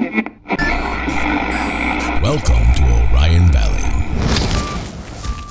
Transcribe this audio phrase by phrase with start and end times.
[0.00, 0.16] Welcome
[2.72, 3.84] to Orion Valley.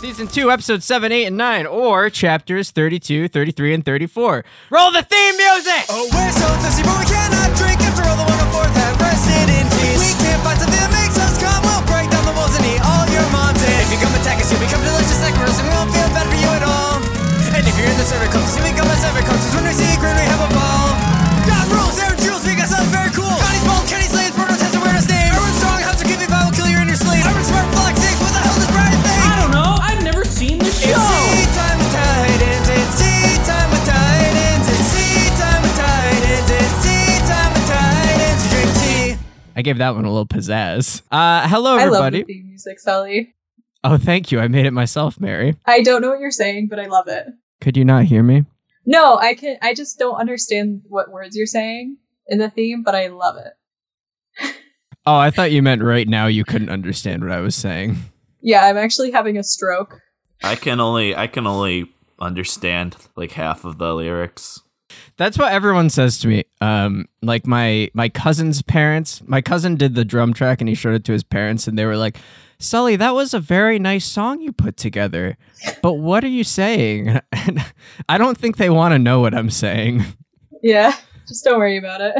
[0.02, 4.44] Season 2, Episode 7, 8, and 9, or chapters 32, 33, and 34.
[4.74, 5.86] Roll the theme music!
[5.94, 9.54] Oh, we're so thirsty, but we cannot drink after all the one before that rested
[9.54, 10.02] in peace.
[10.02, 11.62] We can't find something that makes us calm.
[11.62, 13.62] We'll break down the walls and eat all your moms.
[13.62, 16.10] And if you come attack us, you'll become delicious like roast, and we won't feel
[16.10, 16.98] bad for you at all.
[17.54, 19.38] And if you're in the server club, you become a server club.
[19.46, 20.89] Cause when we secret, we have a ball.
[39.60, 41.02] I gave that one a little pizzazz.
[41.12, 43.36] Uh, hello, I love the theme music, Sally.
[43.84, 44.40] Oh, thank you.
[44.40, 45.58] I made it myself, Mary.
[45.66, 47.28] I don't know what you're saying, but I love it.
[47.60, 48.46] Could you not hear me?
[48.86, 49.58] No, I can.
[49.62, 54.54] I just don't understand what words you're saying in the theme, but I love it.
[55.06, 57.98] Oh, I thought you meant right now you couldn't understand what I was saying.
[58.40, 60.00] Yeah, I'm actually having a stroke.
[60.42, 64.62] I can only I can only understand like half of the lyrics.
[65.18, 66.44] That's what everyone says to me.
[66.62, 69.22] Um, like my my cousin's parents.
[69.26, 71.86] My cousin did the drum track and he showed it to his parents, and they
[71.86, 72.18] were like,
[72.60, 75.38] "Sully, that was a very nice song you put together,
[75.82, 77.64] but what are you saying?" And
[78.08, 80.04] I don't think they want to know what I'm saying.
[80.62, 80.94] Yeah,
[81.28, 82.16] just don't worry about it.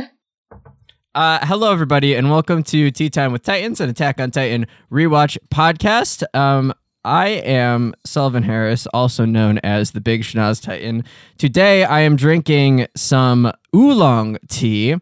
[1.16, 5.38] Uh, hello, everybody, and welcome to Tea Time with Titans, an Attack on Titan rewatch
[5.50, 6.24] podcast.
[6.34, 6.74] Um,
[7.06, 11.06] I am Sullivan Harris, also known as the Big Schnoz Titan.
[11.38, 14.96] Today, I am drinking some oolong tea,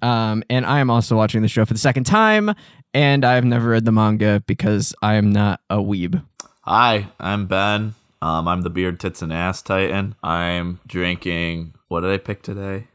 [0.00, 2.54] um, and I am also watching the show for the second time.
[2.94, 6.22] And I've never read the manga because I am not a weeb.
[6.62, 7.94] Hi, I'm Ben.
[8.22, 10.14] Um, I'm the beard tits and ass titan.
[10.22, 11.74] I'm drinking.
[11.88, 12.86] What did I pick today?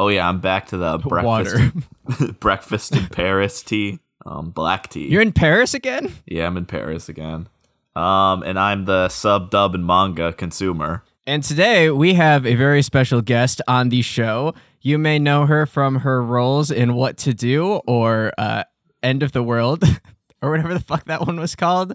[0.00, 4.00] Oh yeah, I'm back to the breakfast breakfast in Paris tea.
[4.26, 5.08] Um, black tea.
[5.08, 6.12] You're in Paris again?
[6.26, 7.48] yeah, I'm in Paris again.
[7.96, 11.04] Um, and I'm the sub dub and manga consumer.
[11.26, 14.54] And today we have a very special guest on the show.
[14.80, 18.64] You may know her from her roles in What to Do or uh,
[19.02, 19.84] End of the World
[20.42, 21.94] or whatever the fuck that one was called.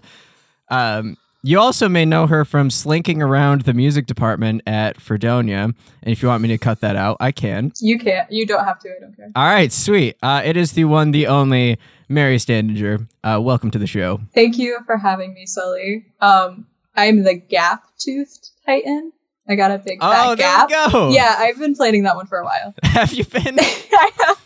[0.68, 5.62] Um, you also may know her from slinking around the music department at Fredonia.
[6.02, 7.72] And if you want me to cut that out, I can.
[7.80, 8.30] You can't.
[8.32, 8.88] You don't have to.
[8.88, 9.30] I don't care.
[9.36, 10.16] All right, sweet.
[10.22, 11.78] Uh, it is the one, the only
[12.08, 13.06] Mary Standinger.
[13.24, 14.20] Uh, welcome to the show.
[14.34, 16.06] Thank you for having me, Sully.
[16.20, 19.12] Um, I'm the gap-toothed Titan.
[19.48, 20.70] I got a big fat Oh, there gap.
[20.70, 21.10] you go.
[21.10, 22.74] Yeah, I've been planning that one for a while.
[22.82, 23.58] have you been?
[23.60, 24.40] I have.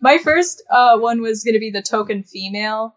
[0.00, 2.94] My first uh, one was going to be the token female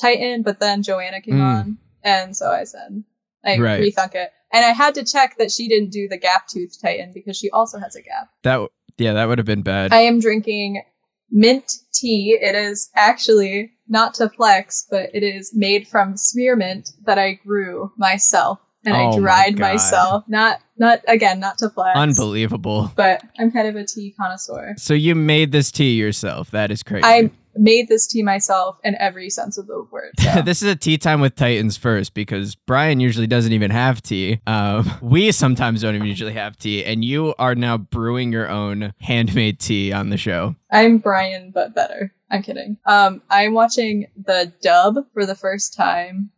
[0.00, 1.40] Titan, but then Joanna came Mm.
[1.60, 3.04] on, and so I said
[3.44, 3.80] I Right.
[3.82, 7.12] rethunk it, and I had to check that she didn't do the gap tooth Titan
[7.12, 8.30] because she also has a gap.
[8.44, 9.92] That yeah, that would have been bad.
[9.92, 10.82] I am drinking
[11.30, 12.38] mint tea.
[12.40, 17.92] It is actually not to flex, but it is made from spearmint that I grew
[17.96, 19.72] myself and Oh I dried God.
[19.72, 20.24] myself.
[20.28, 21.96] Not not again, not to flex.
[21.98, 22.92] Unbelievable.
[22.96, 24.74] But I'm kind of a tea connoisseur.
[24.78, 26.50] So you made this tea yourself.
[26.52, 27.04] That is crazy.
[27.04, 30.12] I made this tea myself in every sense of the word.
[30.20, 30.42] so.
[30.44, 34.40] this is a tea time with Titans first because Brian usually doesn't even have tea.
[34.46, 38.94] Um, we sometimes don't even usually have tea, and you are now brewing your own
[39.00, 40.54] handmade tea on the show.
[40.70, 42.12] I'm Brian, but better.
[42.30, 42.76] I'm kidding.
[42.86, 46.30] Um, I'm watching the dub for the first time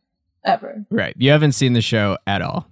[0.45, 0.85] ever.
[0.91, 1.15] Right.
[1.19, 2.67] You haven't seen the show at all.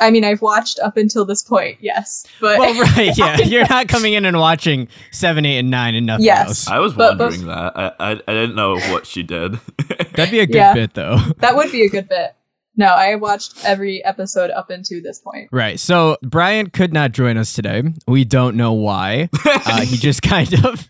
[0.00, 3.18] I mean, I've watched up until this point, yes, but Well, right.
[3.18, 3.38] Yeah.
[3.38, 6.46] You're not coming in and watching 7, 8, and 9 and nothing Yes.
[6.48, 6.68] else.
[6.68, 7.72] I was But- but- wondering that.
[7.76, 9.54] I, I I didn't know what she did.
[10.14, 10.72] That'd be a good Yeah.
[10.74, 11.16] bit, though.
[11.38, 12.34] that would be a good bit.
[12.76, 15.48] No, I watched every episode up until this point.
[15.50, 15.80] Right.
[15.80, 17.82] So Brian could not join us today.
[18.06, 19.30] We don't know why.
[19.44, 20.88] Uh, he just kind of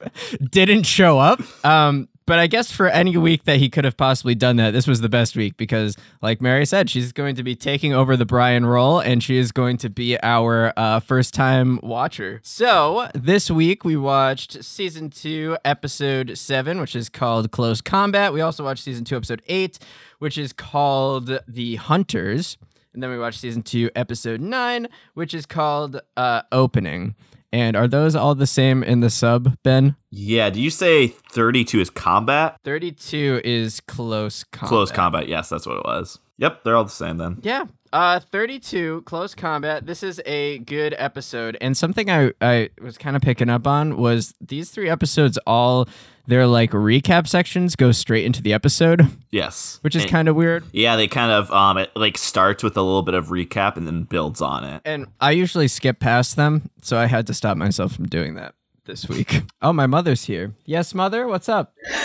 [0.50, 1.40] didn't show up.
[1.64, 4.86] Um, but I guess for any week that he could have possibly done that, this
[4.86, 8.26] was the best week because, like Mary said, she's going to be taking over the
[8.26, 12.40] Brian role and she is going to be our uh, first time watcher.
[12.42, 18.34] So this week we watched season two, episode seven, which is called Close Combat.
[18.34, 19.78] We also watched season two, episode eight,
[20.19, 22.58] which is called The Hunters.
[22.92, 27.14] And then we watched season two, episode nine, which is called uh, Opening.
[27.52, 29.96] And are those all the same in the sub, Ben?
[30.10, 32.56] yeah, do you say 32 is combat?
[32.64, 34.68] 32 is close combat.
[34.68, 35.28] Close combat.
[35.28, 36.18] Yes, that's what it was.
[36.38, 37.38] Yep, they're all the same then.
[37.42, 37.64] Yeah.
[37.93, 39.87] Uh 32 close combat.
[39.87, 43.96] This is a good episode and something I I was kind of picking up on
[43.96, 45.88] was these 3 episodes all
[46.26, 49.79] their like recap sections go straight into the episode, Yes.
[49.81, 50.64] which is kind of weird.
[50.73, 53.87] Yeah, they kind of um it like starts with a little bit of recap and
[53.87, 54.82] then builds on it.
[54.84, 58.55] And I usually skip past them, so I had to stop myself from doing that.
[58.84, 59.43] this week.
[59.62, 60.52] Oh, my mother's here.
[60.67, 61.26] Yes, mother.
[61.26, 61.75] What's up?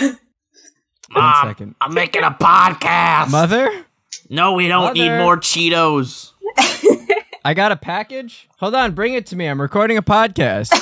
[1.10, 1.74] Mom, second.
[1.80, 3.30] I'm making a podcast.
[3.30, 3.84] Mother,
[4.28, 6.32] no, we don't need more Cheetos.
[7.44, 8.48] I got a package.
[8.58, 9.46] Hold on, bring it to me.
[9.46, 10.72] I'm recording a podcast.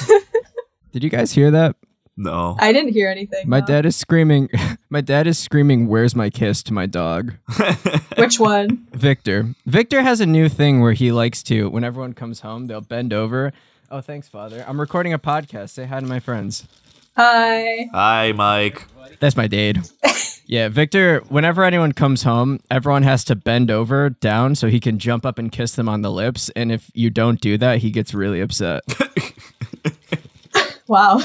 [0.92, 1.76] Did you guys hear that?
[2.16, 2.56] No.
[2.60, 3.48] I didn't hear anything.
[3.48, 3.66] My no.
[3.66, 4.48] dad is screaming.
[4.90, 7.32] My dad is screaming, "Where's my kiss?" to my dog.
[8.18, 8.86] Which one?
[8.92, 9.54] Victor.
[9.64, 13.14] Victor has a new thing where he likes to, when everyone comes home, they'll bend
[13.14, 13.54] over.
[13.90, 14.62] Oh, thanks, Father.
[14.68, 15.70] I'm recording a podcast.
[15.70, 16.68] Say hi to my friends.
[17.16, 17.88] Hi.
[17.92, 18.86] Hi, Mike.
[19.20, 19.80] That's my dade.
[20.46, 24.98] yeah, Victor, whenever anyone comes home, everyone has to bend over down so he can
[24.98, 26.50] jump up and kiss them on the lips.
[26.56, 28.82] And if you don't do that, he gets really upset.
[30.88, 31.20] Wow.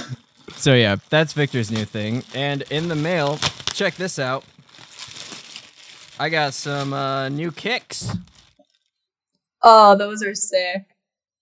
[0.56, 2.24] so, yeah, that's Victor's new thing.
[2.34, 3.38] And in the mail,
[3.74, 4.46] check this out.
[6.18, 8.16] I got some uh, new kicks.
[9.62, 10.86] Oh, those are sick.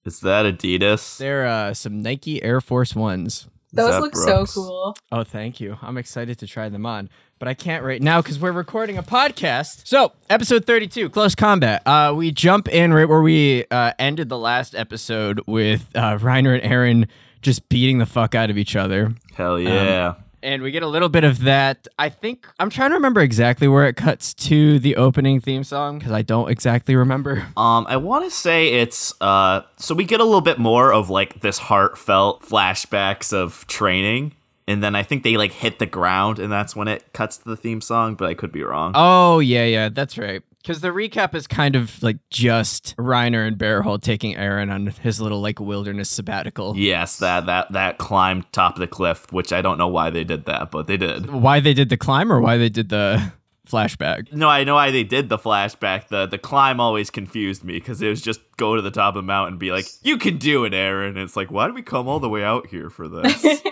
[0.05, 1.17] Is that Adidas?
[1.17, 3.47] They're uh, some Nike Air Force Ones.
[3.75, 4.51] Those that look Brooks?
[4.51, 4.97] so cool.
[5.11, 5.77] Oh, thank you.
[5.81, 9.03] I'm excited to try them on, but I can't right now because we're recording a
[9.03, 9.85] podcast.
[9.87, 11.81] So, episode 32, Close Combat.
[11.85, 16.59] Uh, we jump in right where we uh, ended the last episode with uh, Reiner
[16.59, 17.07] and Eren
[17.41, 19.13] just beating the fuck out of each other.
[19.35, 20.15] Hell yeah.
[20.45, 21.87] And we get a little bit of that.
[21.97, 25.97] I think I'm trying to remember exactly where it cuts to the opening theme song
[25.97, 27.47] because I don't exactly remember.
[27.57, 31.09] Um, I want to say it's uh, so we get a little bit more of
[31.09, 34.33] like this heartfelt flashbacks of training,
[34.67, 37.45] and then I think they like hit the ground, and that's when it cuts to
[37.49, 38.15] the theme song.
[38.15, 38.91] But I could be wrong.
[38.93, 40.43] Oh, yeah, yeah, that's right.
[40.65, 45.21] Because the recap is kind of like just Reiner and Berthold taking Eren on his
[45.21, 46.75] little like wilderness sabbatical.
[46.75, 50.23] Yes, that that that climb top of the cliff, which I don't know why they
[50.23, 51.31] did that, but they did.
[51.31, 53.31] Why they did the climb or why they did the
[53.69, 54.33] flashback?
[54.33, 56.07] No, I know why they did the flashback.
[56.07, 59.21] The the climb always confused me because it was just go to the top of
[59.21, 61.75] the mountain and be like, "You can do it, Eren." And it's like, why did
[61.75, 63.61] we come all the way out here for this?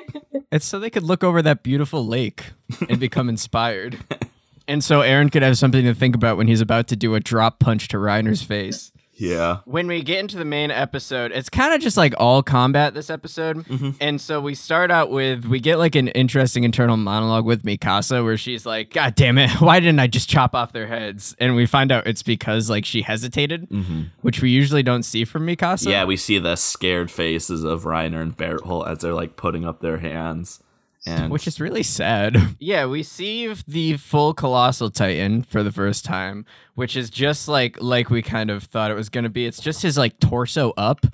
[0.52, 2.52] It's so they could look over that beautiful lake
[2.88, 3.98] and become inspired.
[4.74, 7.20] And so Eren could have something to think about when he's about to do a
[7.20, 8.92] drop punch to Reiner's face.
[9.14, 9.60] yeah.
[9.66, 13.12] When we get into the main episode, it's kind of just like all combat this
[13.12, 13.58] episode.
[13.58, 13.92] Mm-hmm.
[14.02, 18.24] And so we start out with we get like an interesting internal monologue with Mikasa
[18.24, 21.36] where she's like, God damn it, why didn't I just chop off their heads?
[21.38, 24.06] And we find out it's because like she hesitated, mm-hmm.
[24.24, 25.92] which we usually don't see from Mikasa.
[25.92, 29.82] Yeah, we see the scared faces of Reiner and Berthold as they're like putting up
[29.82, 30.63] their hands.
[31.06, 32.38] And Which is really sad.
[32.60, 36.46] Yeah, we see the full colossal titan for the first time,
[36.76, 39.46] which is just like like we kind of thought it was gonna be.
[39.46, 41.06] It's just his like torso up,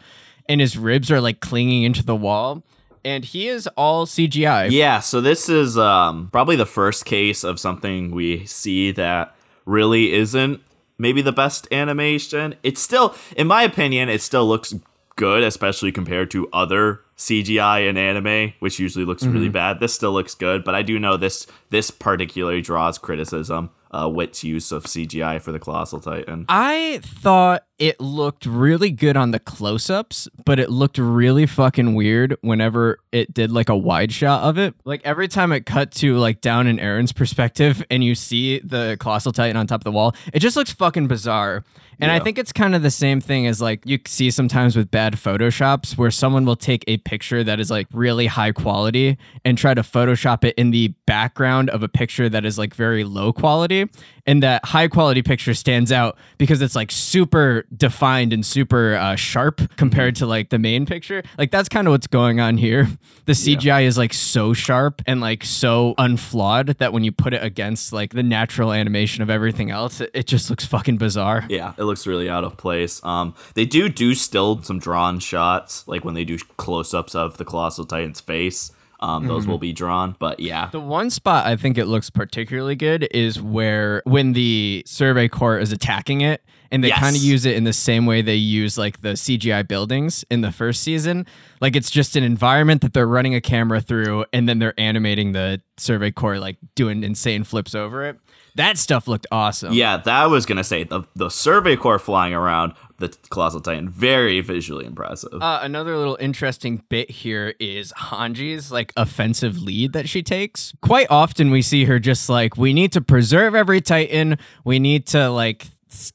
[0.47, 2.63] and his ribs are like clinging into the wall,
[3.03, 4.69] and he is all CGI.
[4.69, 9.35] Yeah, so this is um, probably the first case of something we see that
[9.65, 10.61] really isn't
[10.99, 12.55] maybe the best animation.
[12.61, 14.75] It's still, in my opinion, it still looks
[15.15, 19.81] good, especially compared to other CGI in anime, which usually looks really bad.
[19.81, 23.71] This still looks good, but I do know this this particularly draws criticism.
[23.91, 26.45] Uh, Wit's use of CGI for the Colossal Titan.
[26.47, 32.37] I thought it looked really good on the close-ups, but it looked really fucking weird
[32.41, 34.75] whenever it did like a wide shot of it.
[34.85, 38.95] Like every time it cut to like down in Eren's perspective and you see the
[38.99, 41.63] colossal titan on top of the wall, it just looks fucking bizarre.
[42.01, 44.89] And I think it's kind of the same thing as like you see sometimes with
[44.89, 49.57] bad photoshops where someone will take a picture that is like really high quality and
[49.57, 53.33] try to photoshop it in the background of a picture that is like very low
[53.33, 53.85] quality
[54.29, 59.15] and that high quality picture stands out because it's like super defined and super uh,
[59.15, 62.87] sharp compared to like the main picture like that's kind of what's going on here
[63.25, 67.43] the cgi is like so sharp and like so unflawed that when you put it
[67.43, 71.73] against like the natural animation of everything else it, it just looks fucking bizarre Yeah,
[71.77, 73.01] it looks really out of place.
[73.03, 77.45] Um, they do do still some drawn shots, like when they do close-ups of the
[77.45, 78.71] Colossal Titan's face.
[79.01, 82.75] Um, those will be drawn, but yeah, The one spot I think it looks particularly
[82.75, 86.99] good is where when the survey corps is attacking it and they Yes.
[86.99, 90.41] kind of use it in the same way they use like the CGI buildings in
[90.41, 91.25] the first season.
[91.61, 95.31] Like it's just an environment that they're running a camera through and then they're animating
[95.31, 98.19] the survey corps like doing insane flips over it.
[98.59, 99.73] That stuff looked awesome.
[99.73, 104.41] yeah, that was gonna say the the Survey Corps flying around the Colossal Titan, very
[104.41, 105.41] visually impressive.
[105.41, 110.73] Uh, another little interesting bit here is Hanji's like offensive lead that she takes.
[110.81, 114.37] Quite often we see her just like, we need to preserve every Titan.
[114.65, 115.67] We need to like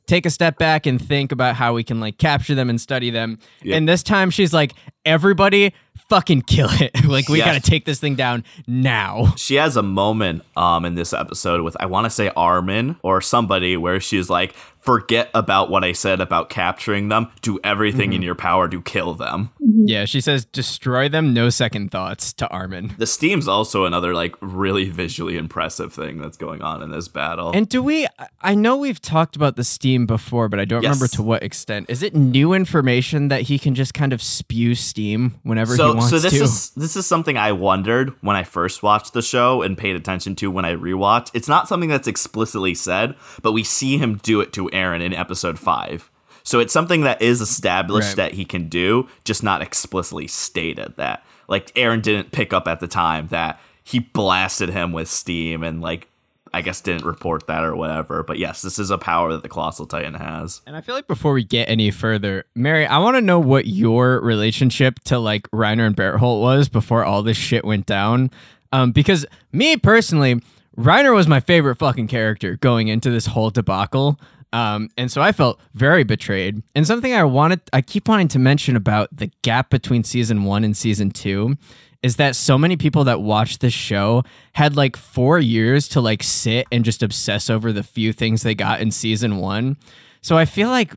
[0.07, 3.11] take a step back and think about how we can like capture them and study
[3.11, 3.39] them.
[3.63, 3.77] Yep.
[3.77, 4.73] And this time she's like,
[5.05, 5.75] everybody
[6.09, 7.05] fucking kill it.
[7.07, 7.47] like we Yes.
[7.47, 9.35] got to take this thing down now.
[9.37, 13.21] she has a moment um in this episode with I want to say Armin or
[13.21, 17.31] somebody where she's like, "Forget about what I said about capturing them.
[17.43, 18.27] Do everything in mm-hmm.
[18.27, 19.85] your power to kill them." Mm-hmm.
[19.87, 22.95] Yeah, she says destroy them, no second thoughts to Armin.
[22.99, 27.51] The steam's also another like really visually impressive thing that's going on in this battle.
[27.55, 28.07] And do we
[28.41, 31.87] I know we've talked about the steam before, but I don't remember to what extent.
[31.89, 35.95] Is it new information that he can just kind of spew steam whenever he so
[35.95, 36.43] wants so this to?
[36.43, 40.37] is this is something I wondered when I first watched the show and paid attention
[40.37, 41.31] to when I rewatched.
[41.35, 45.15] It's not something that's explicitly said, but we see him do it to Eren in
[45.15, 46.11] episode 5.
[46.43, 48.17] So it's something that is established Right.
[48.17, 51.25] that he can do, just not explicitly stated that.
[51.49, 55.81] Like Eren didn't pick up at the time that he blasted him with steam and
[55.81, 56.09] like
[56.53, 58.23] I guess didn't report that or whatever.
[58.23, 60.61] But yes, this is a power that the Colossal Titan has.
[60.69, 63.67] And I feel like before we get any further, Mary, I want to know what
[63.67, 68.31] your relationship to like Reiner and Berthold was before all this shit went down.
[68.71, 70.41] Um, because me personally,
[70.77, 74.19] Reiner was my favorite fucking character going into this whole debacle.
[74.53, 76.63] Um, and so I felt very betrayed.
[76.75, 80.63] And something I wanted, I keep wanting to mention about the gap between season one
[80.65, 81.57] and season two
[82.05, 86.23] is that so many people that watched this show had like four years to like
[86.23, 89.77] sit and just obsess over the few things they got in season one.
[90.21, 90.95] So I feel like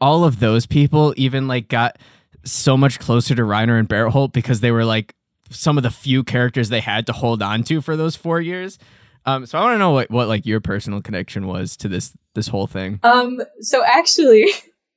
[0.00, 1.98] all of those people even like got
[2.44, 5.14] so much closer to Reiner and Berthold because they were like
[5.50, 8.78] some of the few characters they had to hold on to for those four years.
[9.26, 12.16] Um, so I want to know what, what like your personal connection was to this
[12.34, 13.00] this whole thing.
[13.02, 14.50] Um, so actually,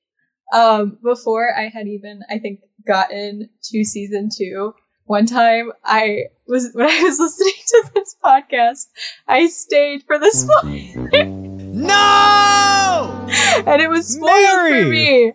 [0.53, 4.73] um, before I had even, I think, gotten to season two,
[5.05, 8.87] one time I was, when I was listening to this podcast,
[9.27, 11.25] I stayed for the spoiler,
[11.77, 13.27] No!
[13.65, 14.83] and it was spoiled Mary!
[14.83, 15.33] for me.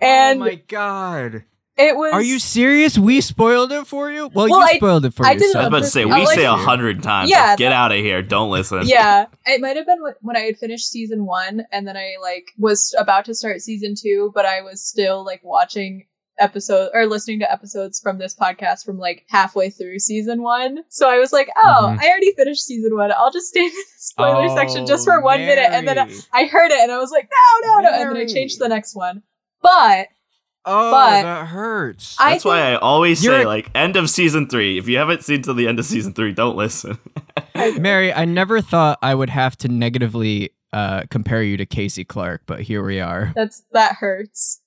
[0.00, 1.44] And oh my god!
[1.76, 2.12] It was.
[2.12, 2.98] Are you serious?
[2.98, 4.28] We spoiled it for you.
[4.28, 6.04] Well, Well, you I- spoiled it for I did it I was about to say,
[6.04, 8.82] we like say a hundred times, Yeah, like, get that- out of here, don't listen.
[8.86, 12.46] yeah, it might have been when I had finished season one, and then I like
[12.58, 16.06] was about to start season two, but I was still like watching
[16.38, 20.78] episode or listening to episodes from this podcast from like halfway through season one.
[20.88, 22.00] So I was like, oh, Mhm.
[22.02, 23.12] I already finished season one.
[23.12, 26.10] I'll just stay in the spoiler section just for Oh, one minute, and then I,
[26.32, 27.28] I heard it, and I was like,
[27.62, 29.22] no, no, no, and then I changed the next one.
[29.60, 30.08] But
[30.64, 32.16] Oh, but- that hurts.
[32.20, 34.78] I That's why I always say, like, end of season three.
[34.78, 36.98] If you haven't seen till the end of season three, don't listen.
[37.78, 42.42] Mary, I never thought I would have to negatively uh, compare you to Casey Clark,
[42.46, 43.32] but here we are.
[43.36, 44.61] that's that hurts.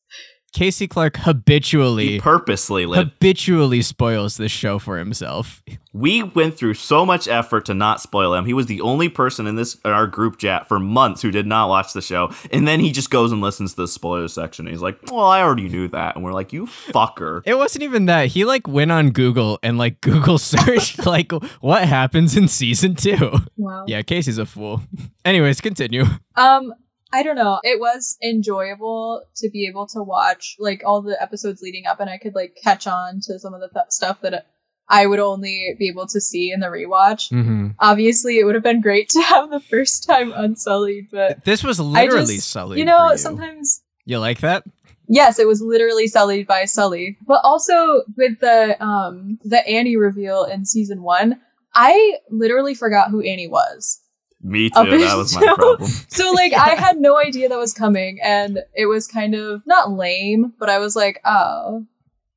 [0.55, 3.12] Casey Clark he habitually purposely lived.
[3.12, 5.62] habitually spoils this show for himself.
[5.93, 8.45] we went through so much effort to not spoil him.
[8.45, 11.45] He was the only person in this in our group chat for months who did
[11.45, 14.65] not watch the show, and then he just goes and listens to the spoiler section.
[14.65, 17.83] And he's like, "Well, I already knew that," and we're like, "You fucker." It wasn't
[17.83, 18.27] even that.
[18.27, 23.39] He like went on Google and like Google searched like what happens in season 2.
[23.57, 23.83] Wow.
[23.88, 24.83] Yeah, Casey's a fool.
[25.25, 26.05] Anyways, continue.
[26.38, 26.74] Um,
[27.15, 27.60] I don't know.
[27.63, 32.10] It was enjoyable to be able to watch like all the episodes leading up, and
[32.10, 34.48] I could like catch on to some of the th- stuff that
[34.89, 37.31] I would only be able to see in the rewatch.
[37.31, 37.69] Mm-hmm.
[37.79, 41.79] Obviously, it would have been great to have the first time unsullied, but This was
[41.79, 42.79] literally just, Sully.
[42.79, 43.17] you know, you.
[43.17, 44.63] sometimes you like that?
[45.07, 47.17] yes, it was literally sullied by Sully.
[47.25, 51.39] But also with the um the Annie reveal in season one,
[51.74, 54.01] I literally forgot who Annie was.
[54.48, 54.98] Me too.
[55.00, 55.90] That was my until- problem.
[56.10, 59.92] So like I had no idea that was coming and it was kind of not
[59.92, 61.86] lame, but I was like, oh,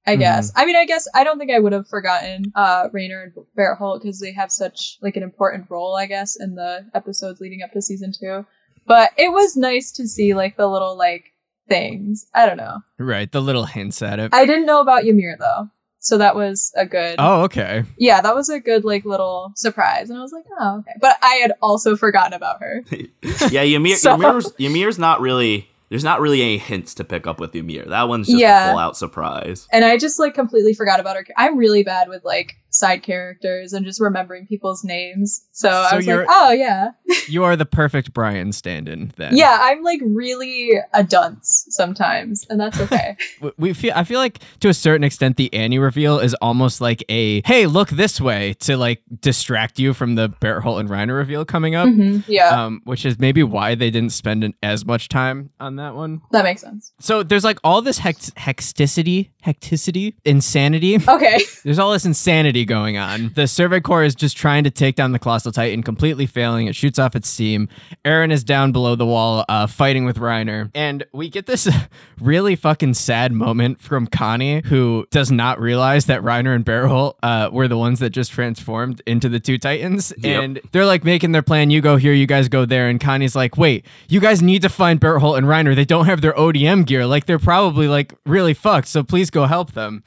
[0.06, 0.20] I Mhm.
[0.20, 0.50] guess.
[0.56, 4.00] I mean, I guess I don't think I would have forgotten uh Reiner and Berthold
[4.02, 7.72] because they have such like an important role, I guess, in the episodes leading up
[7.72, 8.46] to season two.
[8.86, 11.34] But it was nice to see like the little like
[11.68, 12.26] things.
[12.34, 12.78] I don't know.
[12.98, 14.32] Right, the little hints at it.
[14.32, 15.68] I didn't know about Ymir though.
[16.08, 17.84] So that was a good oh, okay.
[17.98, 20.08] yeah, that was a good like little surprise.
[20.08, 20.92] And I was like, oh okay.
[21.02, 22.82] But I had also forgotten about her.
[23.50, 25.67] yeah, Ymir, So- Ymir's, Ymir's not really.
[25.90, 27.84] There's not really any hints to pick up with Ymir.
[27.86, 28.68] That one's just Yeah.
[28.68, 29.66] a full out surprise.
[29.72, 31.26] and I just like completely forgot about her.
[31.36, 35.46] I'm really bad with like side characters and just remembering people's names.
[35.52, 36.90] So, So I was like, oh yeah,
[37.28, 39.36] You are the perfect Brian stand-in then.
[39.36, 39.56] yeah.
[39.62, 43.16] I'm like really a dunce sometimes, and that's okay.
[43.56, 47.02] We feel I feel like to a certain extent the Annie reveal is almost like
[47.08, 51.44] a hey look this way to like distract you from the Berthold and Reiner reveal
[51.44, 51.88] coming up.
[51.88, 55.76] Mhm, Yeah, Um, which is maybe why they didn't spend an, as much time on
[55.78, 56.20] that one.
[56.30, 56.92] That makes sense.
[57.00, 60.96] So there's like all this hex- hecticity, hecticity, insanity.
[60.96, 61.40] Okay.
[61.64, 63.32] There's all this insanity going on.
[63.34, 66.66] The Survey Corps is just trying to take down the Colossal Titan, completely failing.
[66.66, 67.68] It shoots off its steam.
[68.04, 70.70] Eren is down below the wall, uh, fighting with Reiner.
[70.74, 71.68] And we get this
[72.20, 77.50] really fucking sad moment from Connie, who does not realize that Reiner and Berthold uh,
[77.52, 80.12] were the ones that just transformed into the two Titans.
[80.18, 80.42] Yep.
[80.42, 81.70] And they're like making their plan.
[81.70, 82.88] You go here, you guys go there.
[82.88, 85.67] And Connie's like, wait, you guys need to find Berthold and Reiner.
[85.74, 87.06] They don't have their ODM gear.
[87.06, 88.88] Like, they're probably like really fucked.
[88.88, 90.02] So please go help them.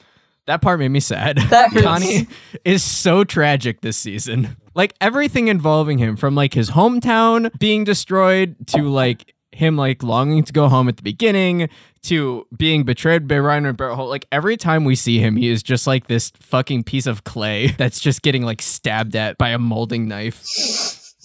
[0.46, 1.38] That part made me sad.
[1.50, 1.70] That.
[1.70, 2.26] Connie
[2.64, 4.56] is so tragic this season.
[4.74, 10.42] Like everything involving him, from like his hometown being destroyed to like him like longing
[10.44, 11.68] to go home at the beginning
[12.02, 14.08] to being betrayed by Reiner and Berthold.
[14.08, 17.66] Like every time we see him, he is just like this fucking piece of clay
[17.78, 20.42] that's just getting like stabbed at by a molding knife.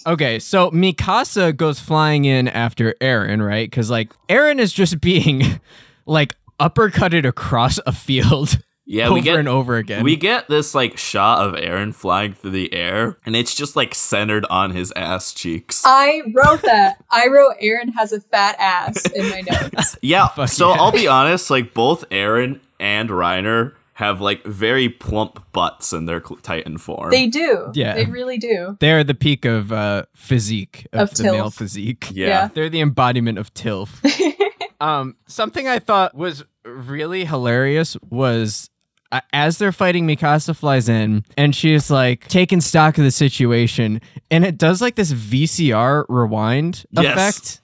[0.08, 3.70] Okay, so Mikasa goes flying in after Eren, right?
[3.70, 5.60] Because like Eren is just being
[6.06, 10.04] like uppercutted across a field Yeah, over we get and over again.
[10.06, 13.94] we get this like shot of Eren flying through the air, and it's just like
[13.94, 15.84] centered on his ass cheeks.
[15.86, 17.04] I wrote that.
[17.12, 19.42] I wrote Eren has a fat ass in my
[19.76, 19.98] notes.
[20.02, 20.82] Yeah, Fuck so yeah.
[20.82, 26.22] I'll be honest, like both Eren and Reiner have like very plump butts in their
[26.24, 27.10] cl- Titan form.
[27.10, 27.72] They do.
[27.74, 27.96] Yeah.
[27.96, 28.78] They really do.
[28.80, 32.10] They're the peak of uh, physique of, Of the male physique.
[32.14, 32.28] yeah.
[32.28, 32.48] yeah.
[32.54, 34.00] They're the embodiment of tilth.
[34.80, 38.70] um, something I thought was really hilarious was
[39.12, 44.00] uh, as they're fighting, Mikasa flies in and she's like taking stock of the situation,
[44.30, 47.14] and it does like this VCR rewind Yes.
[47.14, 47.62] effect.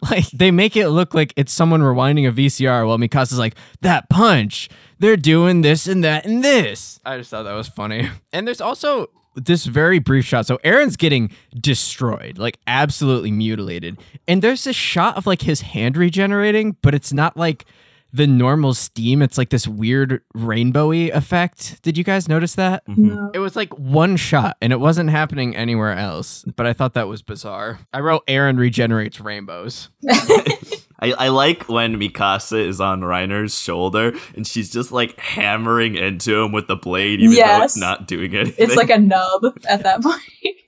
[0.10, 4.08] like they make it look like it's someone rewinding a VCR while Mikasa's like, that
[4.10, 4.68] punch,
[5.02, 7.00] they're doing this and that and this.
[7.04, 8.08] I just thought that was funny.
[8.32, 10.46] And there's also this very brief shot.
[10.46, 13.98] So Eren's getting destroyed, like absolutely mutilated.
[14.26, 17.66] And there's this shot of like his hand regenerating, but it's not like
[18.12, 19.22] the normal steam.
[19.22, 21.80] It's like this weird rainbowy effect.
[21.82, 22.82] Did you guys notice that?
[22.86, 23.30] No.
[23.32, 26.44] It was like one shot and it wasn't happening anywhere else.
[26.56, 27.78] But I thought that was bizarre.
[27.92, 29.88] I wrote Eren regenerates rainbows.
[31.00, 36.36] I, I like when Mikasa is on Reiner's shoulder and she's just like hammering into
[36.40, 37.76] him with the blade, even though it's Yes.
[37.76, 38.64] not doing anything.
[38.64, 40.20] It's like a nub at that point.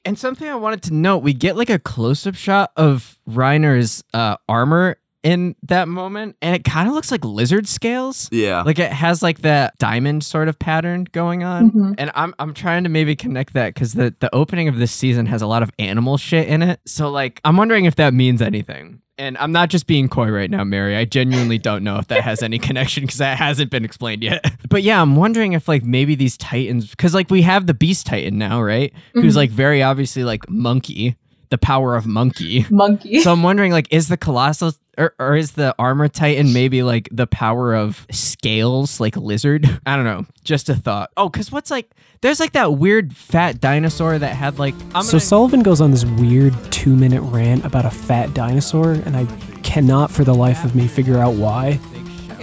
[0.04, 4.36] And something I wanted to note, we get like a close-up shot of Reiner's uh,
[4.48, 8.28] armor in that moment, and it kind of looks like lizard scales.
[8.30, 8.62] yeah.
[8.62, 11.70] Like it has like that diamond sort of pattern going on.
[11.72, 11.94] Mhm.
[11.98, 15.26] And I'm I'm trying to maybe connect that because the, the opening of this season
[15.26, 16.78] has a lot of animal shit in it.
[16.86, 19.00] So like I'm wondering if that means anything.
[19.16, 20.96] And I'm not just being coy right now, Mary.
[20.96, 24.44] I genuinely don't know if that has any connection because that hasn't been explained yet.
[24.68, 28.06] But yeah, I'm wondering if like maybe these titans because like we have the beast
[28.06, 28.92] titan now, right?
[29.12, 29.36] Who's Mhm.
[29.36, 31.14] like very obviously like monkey,
[31.54, 32.66] the power of monkey.
[32.70, 33.20] Monkey.
[33.20, 37.08] So I'm wondering, like, is the colossal or, or is the armor titan maybe like
[37.12, 39.64] the power of scales, like lizard?
[39.86, 40.26] I don't know.
[40.42, 41.10] Just a thought.
[41.16, 41.88] Oh, because what's like,
[42.22, 44.74] there's like that weird fat dinosaur that had like.
[44.96, 48.92] I'm so gonna- Sullivan goes on this weird two minute rant about a fat dinosaur,
[48.92, 49.26] and I
[49.62, 51.78] cannot for the life of me figure out why.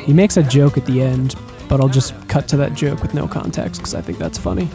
[0.05, 1.35] He makes a joke at the end,
[1.67, 4.69] but I'll just cut to that joke with no context because I think that's funny.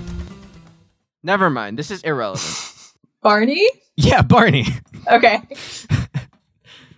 [1.22, 1.78] Never mind.
[1.78, 2.74] This is irrelevant.
[3.26, 3.68] Barney?
[3.96, 4.66] yeah, Barney.
[5.10, 5.42] Okay.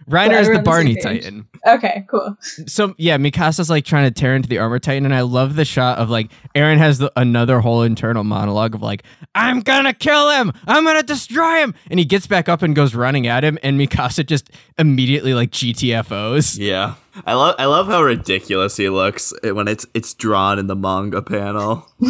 [0.08, 0.96] Reiner is the on the Barney.
[0.96, 1.46] Titan.
[1.66, 2.36] Okay, cool.
[2.66, 5.64] So yeah, Mikasa's like trying to tear into the armor titan, and I love the
[5.64, 9.02] shot of like Eren has the, another whole internal monologue of like,
[9.34, 12.94] "I'm gonna kill him, I'm gonna destroy him," and he gets back up and goes
[12.94, 16.58] running at him, and Mikasa just immediately like GTFOs.
[16.58, 16.94] yeah.
[17.26, 21.20] I love I love how ridiculous he looks when it's it's drawn in the manga
[21.22, 21.86] panel.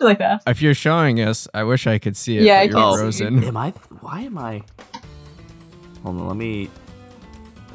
[0.00, 0.42] Like that.
[0.46, 2.44] If you're showing us, I wish I could see it.
[2.44, 2.72] Yeah, but I you're
[3.02, 3.24] can't see.
[3.24, 3.44] frozen.
[3.44, 4.62] Am I why am I
[6.02, 6.68] Hold on, let me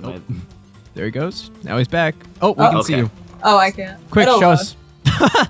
[0.03, 0.21] am I-
[0.95, 1.49] There he goes.
[1.63, 2.15] Now he's back.
[2.41, 3.01] Oh, we Oh, can see okay.
[3.03, 3.11] you.
[3.43, 3.99] Oh, I can't.
[4.09, 4.51] Quick, show load.
[4.59, 4.75] us.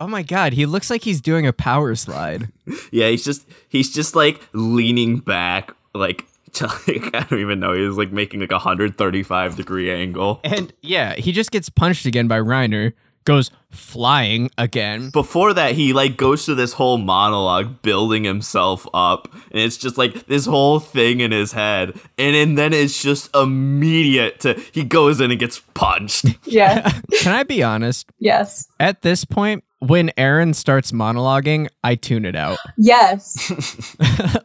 [0.00, 2.48] oh my god, he looks like he's doing a power slide.
[2.90, 7.72] Yeah, he's just he's just like leaning back like to, like, I don't even know.
[7.74, 10.40] He's like making like a 135 degree angle.
[10.44, 12.92] And yeah, he just gets punched again by Reiner,
[13.24, 15.10] goes flying again.
[15.10, 19.98] Before that, he like goes through this whole monologue building himself up, and it's just
[19.98, 24.84] like this whole thing in his head, and, and then it's just immediate to he
[24.84, 26.26] goes in and gets punched.
[26.46, 26.88] Yeah.
[27.20, 28.06] Can I be honest?
[28.18, 28.68] yes.
[28.78, 32.58] At this point, when Eren starts monologuing, I tune it out.
[32.76, 33.96] Yes.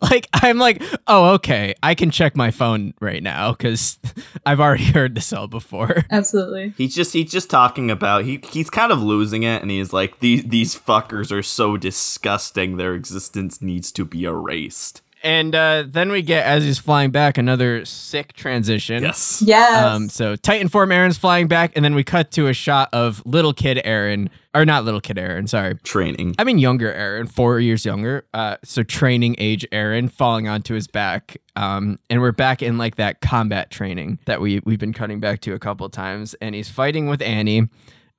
[0.01, 3.99] like I'm like, oh, okay, I can check my phone right now because
[4.45, 6.03] I've already heard this all before.
[6.11, 6.73] Absolutely.
[6.77, 10.19] He's just he's just talking about he he's kind of losing it, and he's like
[10.19, 12.77] these these fuckers are so disgusting.
[12.77, 15.01] Their existence needs to be erased.
[15.21, 19.03] And uh, then we get as he's flying back another sick transition.
[19.03, 19.43] Yes.
[19.45, 19.83] Yes.
[19.83, 23.21] Um, so Titan form Eren's flying back, and then we cut to a shot of
[23.25, 25.75] little kid Eren, or not little kid Eren, sorry.
[25.83, 26.35] Training.
[26.39, 28.25] I mean younger Eren, four years younger.
[28.33, 31.37] Uh, so training age Eren falling onto his back.
[31.55, 35.41] Um, and we're back in like that combat training that we we've been cutting back
[35.41, 37.67] to a couple times, and he's fighting with Annie.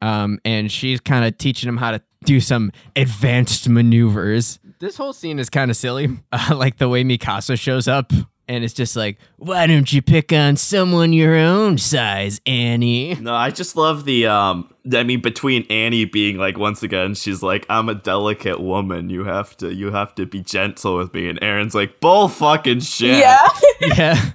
[0.03, 4.59] Um, and she's kind of teaching him how to do some advanced maneuvers.
[4.79, 8.13] This whole scene is kind of silly, uh, like the way Mikasa shows up.
[8.49, 13.15] And it's just like, why don't you pick on someone your own size, Annie?
[13.15, 17.45] No, I just love the um I mean between Annie being like once again she's
[17.45, 21.29] like I'm a delicate woman you have to you have to be gentle with me
[21.29, 23.39] and Eren's like bull fucking shit yeah.
[23.81, 24.33] Yeah.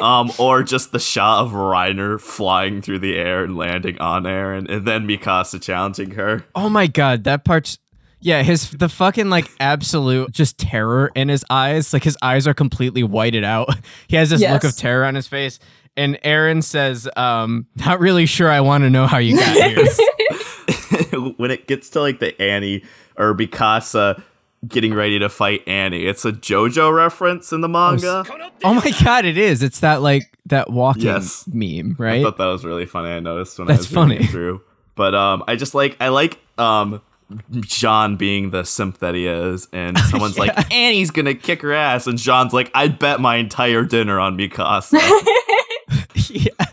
[0.02, 4.68] um or just the shot of Reiner flying through the air and landing on Eren
[4.70, 7.78] and then Mikasa challenging her Oh my god, that part's
[8.24, 11.92] yeah, his the fucking like absolute just terror in his eyes.
[11.92, 13.68] Like his eyes are completely whited out.
[14.08, 15.58] He has this look of terror on his face.
[15.96, 19.86] And Eren says, um, not really sure I want to know how you got here.
[21.36, 22.82] when it gets to like the Annie
[23.16, 24.22] or Mikasa
[24.68, 28.24] getting ready to fight Annie it's a JoJo reference in the manga
[28.62, 29.62] oh my god, it is.
[29.62, 31.46] It's that like that walking Yes.
[31.52, 32.22] meme, I right?
[32.22, 33.08] thought that was really funny.
[33.10, 34.24] I noticed when That's I was reading funny.
[34.24, 34.62] it through.
[34.94, 37.02] But um, I just like I like um
[37.60, 42.06] John being the simp that he is, and someone's like Annie's gonna kick her ass,
[42.06, 44.98] and John's like I'd bet my entire dinner on Mikasa.
[46.28, 46.66] yeah.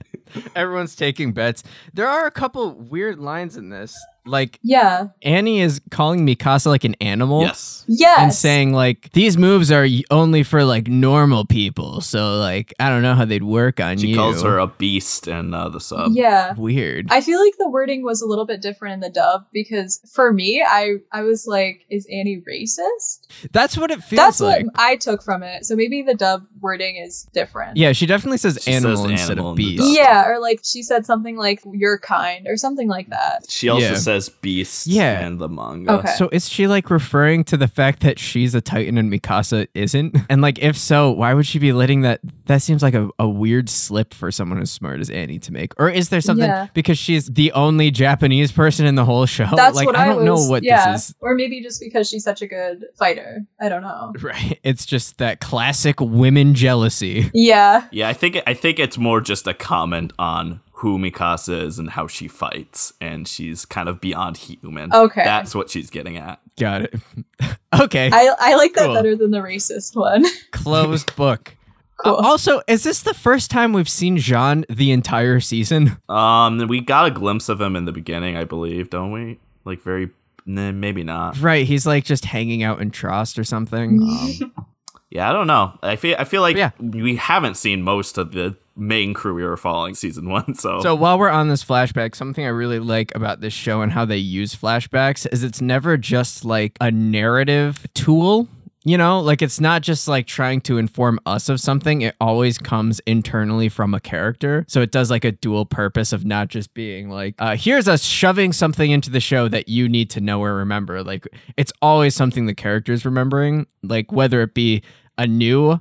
[0.55, 1.63] Everyone's taking bets.
[1.93, 3.97] There are a couple weird lines in this.
[4.25, 5.07] Like Yeah.
[5.23, 7.41] Annie is calling Mikasa like an animal.
[7.41, 8.19] yes, Yes.
[8.19, 13.01] and saying like these moves are only for like normal people so like i don't
[13.01, 15.79] know how they'd work on she you She calls her a beast and uh, the
[15.79, 16.11] sub.
[16.13, 16.53] yeah.
[16.53, 19.99] weird I feel like the wording was a little bit different in the dub because
[20.13, 23.27] for me, I I was like, is Annie racist?
[23.51, 25.65] that's what it feels That's like what I took from it.
[25.65, 27.77] So maybe the dub wording is different.
[27.77, 29.83] yeah she definitely says She animal says instead animal of beast.
[29.97, 33.45] Yeah, or like she said something like "you're kind" or something like that.
[33.49, 33.95] She also Yeah.
[33.95, 35.25] says beast Yeah.
[35.25, 35.91] in the manga.
[35.93, 36.13] Okay.
[36.17, 40.15] so is she like referring to the fact that she's a titan and mikasa isn't
[40.29, 43.27] and like if so why would she be letting that that seems like a, a
[43.27, 46.67] weird slip for someone as smart as annie to make or is there something Yeah.
[46.73, 50.07] because she's the only japanese person in the whole show That's like what i I,
[50.07, 50.25] don't was.
[50.25, 53.41] know what yeah, this is or maybe just because she's such a good fighter.
[53.59, 54.13] I don't know.
[54.21, 57.87] right it's just that classic women jealousy Yeah.
[57.91, 61.91] Yeah, I think I think it's more just a comment on who Mikasa is and
[61.91, 64.91] how she fights, and she's kind of beyond human.
[64.91, 65.23] Okay.
[65.23, 66.39] that's what she's getting at.
[66.59, 66.95] Got it.
[67.81, 68.09] okay.
[68.11, 68.95] I I like that Cool.
[68.95, 70.25] better than the racist one.
[70.51, 71.55] Closed book.
[72.03, 72.13] Cool.
[72.15, 75.97] Uh, also, is this the first time we've seen Jean the entire season?
[76.09, 79.39] Um, we got a glimpse of him in the beginning, I believe, don't we?
[79.65, 80.09] Like very,
[80.47, 81.39] nah, maybe not.
[81.39, 81.67] Right.
[81.67, 84.01] He's like just hanging out in Trost or something.
[84.01, 84.65] Um,
[85.11, 85.77] yeah, I don't know.
[85.83, 86.71] I feel I feel like Yeah.
[86.79, 90.55] we haven't seen most of the main crew we were following season one.
[90.61, 93.91] So, So while we're on this flashback, something I really like about this show and
[93.91, 98.47] how they use flashbacks is it's never just like a narrative tool.
[98.83, 102.01] You know, like it's not just like trying to inform us of something.
[102.01, 104.65] It always comes internally from a character.
[104.67, 108.01] So it does like a dual purpose of not just being like, uh, here's us
[108.03, 111.03] shoving something into the show that you need to know or remember.
[111.03, 114.81] Like it's always something the character is remembering, like whether it be
[115.17, 115.79] a new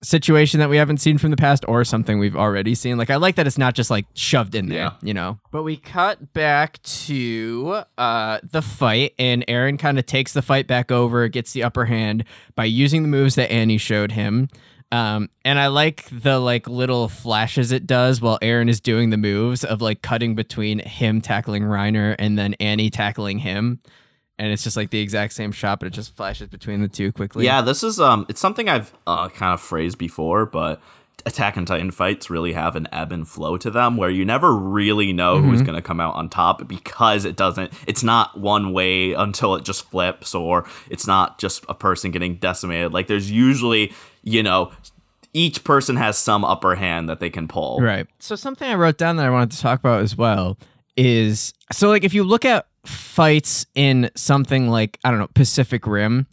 [0.00, 2.96] situation that we haven't seen from the past or something we've already seen.
[2.96, 4.92] Like I like that it's not just like shoved in there, Yeah.
[5.02, 5.40] you know.
[5.50, 10.68] But we cut back to uh the fight and Eren kind of takes the fight
[10.68, 12.24] back over, gets the upper hand
[12.54, 14.48] by using the moves that Annie showed him.
[14.92, 19.16] Um and I like the like little flashes it does while Eren is doing the
[19.18, 23.80] moves of like cutting between him tackling Reiner and then Annie tackling him.
[24.38, 27.10] And it's just like the exact same shot, but it just flashes between the two
[27.10, 27.44] quickly.
[27.44, 30.80] yeah, this is um, it's something I've uh, kind of phrased before, but
[31.26, 34.54] Attack and Titan fights really have an ebb and flow to them, where you never
[34.54, 37.72] really know who's going to come out on top because it doesn't.
[37.88, 42.36] It's not one way until it just flips, or it's not just a person getting
[42.36, 42.92] decimated.
[42.92, 44.70] Like there's usually, you know,
[45.34, 47.80] each person has some upper hand that they can pull.
[47.80, 48.06] Right.
[48.20, 50.56] So something I wrote down that I wanted to talk about as well
[50.96, 55.86] is so like if you look at fights in something like I don't know Pacific
[55.86, 56.26] Rim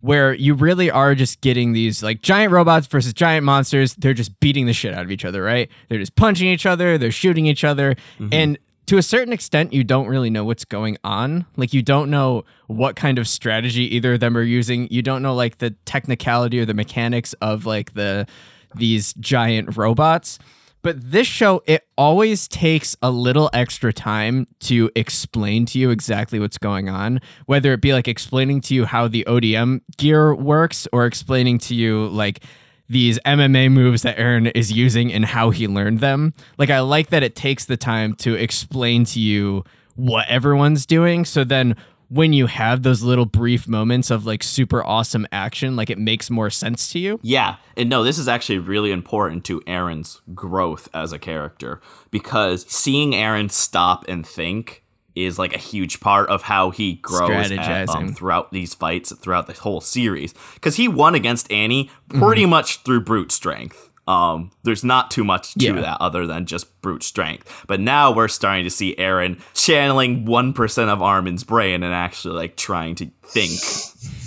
[0.00, 3.94] where you really are just getting these like giant robots versus giant monsters.
[3.94, 5.70] They're just beating the shit out of each other right?
[5.88, 6.98] They're just punching each other.
[6.98, 7.94] They're shooting each other.
[8.18, 8.28] Mm-hmm.
[8.32, 11.46] And to a certain extent you don't really know what's going on.
[11.56, 14.88] Like you don't know what kind of strategy either of them are using.
[14.90, 18.26] You don't know like the technicality or the mechanics of like the
[18.74, 20.38] these giant robots
[20.86, 26.38] But this show, it always takes a little extra time to explain to you exactly
[26.38, 30.86] what's going on, whether it be like explaining to you how the ODM gear works
[30.92, 32.44] or explaining to you like
[32.88, 36.34] these MMA moves that Eren is using and how he learned them.
[36.56, 39.64] Like, I like that it takes the time to explain to you
[39.96, 41.24] what everyone's doing.
[41.24, 41.74] So then
[42.08, 46.30] when you have those little brief moments of like super awesome action, like it makes
[46.30, 47.18] more sense to you.
[47.22, 52.64] Yeah, and no, this is actually really important to Eren's growth as a character because
[52.70, 54.82] seeing Eren stop and think
[55.14, 59.46] is like a huge part of how he grows at, um, throughout these fights throughout
[59.46, 62.50] the whole series because he won against Annie pretty Mm-hmm.
[62.50, 63.85] much through brute strength.
[64.06, 65.72] Um, there's not too much to Yeah.
[65.80, 67.64] that other than just brute strength.
[67.66, 72.34] But now we're starting to see Eren channeling one percent of Armin's brain and actually
[72.36, 73.50] like trying to think.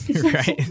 [0.34, 0.68] right.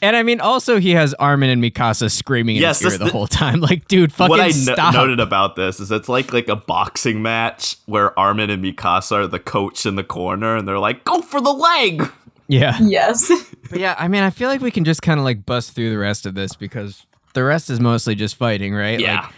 [0.00, 3.06] And I mean, also he has Armin and Mikasa screaming in Yes, his ear this-
[3.08, 3.60] the whole time.
[3.64, 4.94] Like, dude, fucking what I no- stop.
[4.94, 9.26] noted about this is it's like like a boxing match where Armin and Mikasa are
[9.26, 12.10] the coach in the corner, and they're like, "Go for the leg."
[12.48, 13.30] yeah, Yes.
[13.70, 13.94] but yeah.
[13.98, 16.26] I mean, I feel like we can just kind of like bust through the rest
[16.26, 18.98] of this because the rest is mostly just fighting, right?
[18.98, 19.22] Yeah.
[19.22, 19.30] Like,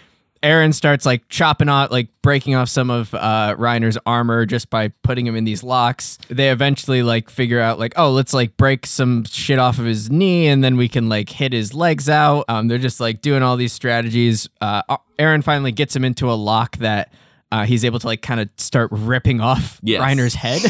[0.42, 4.88] Eren starts like chopping off, like breaking off some of uh, Reiner's armor just by
[5.02, 6.18] putting him in these locks.
[6.28, 10.10] They eventually like figure out like, oh, let's like break some shit off of his
[10.10, 12.44] knee, and then we can like hit his legs out.
[12.48, 14.48] Um, they're just like doing all these strategies.
[14.60, 14.82] Uh,
[15.18, 17.12] Eren finally gets him into a lock that
[17.50, 20.00] uh, he's able to like kind of start ripping off Yes.
[20.02, 20.62] Reiner's head,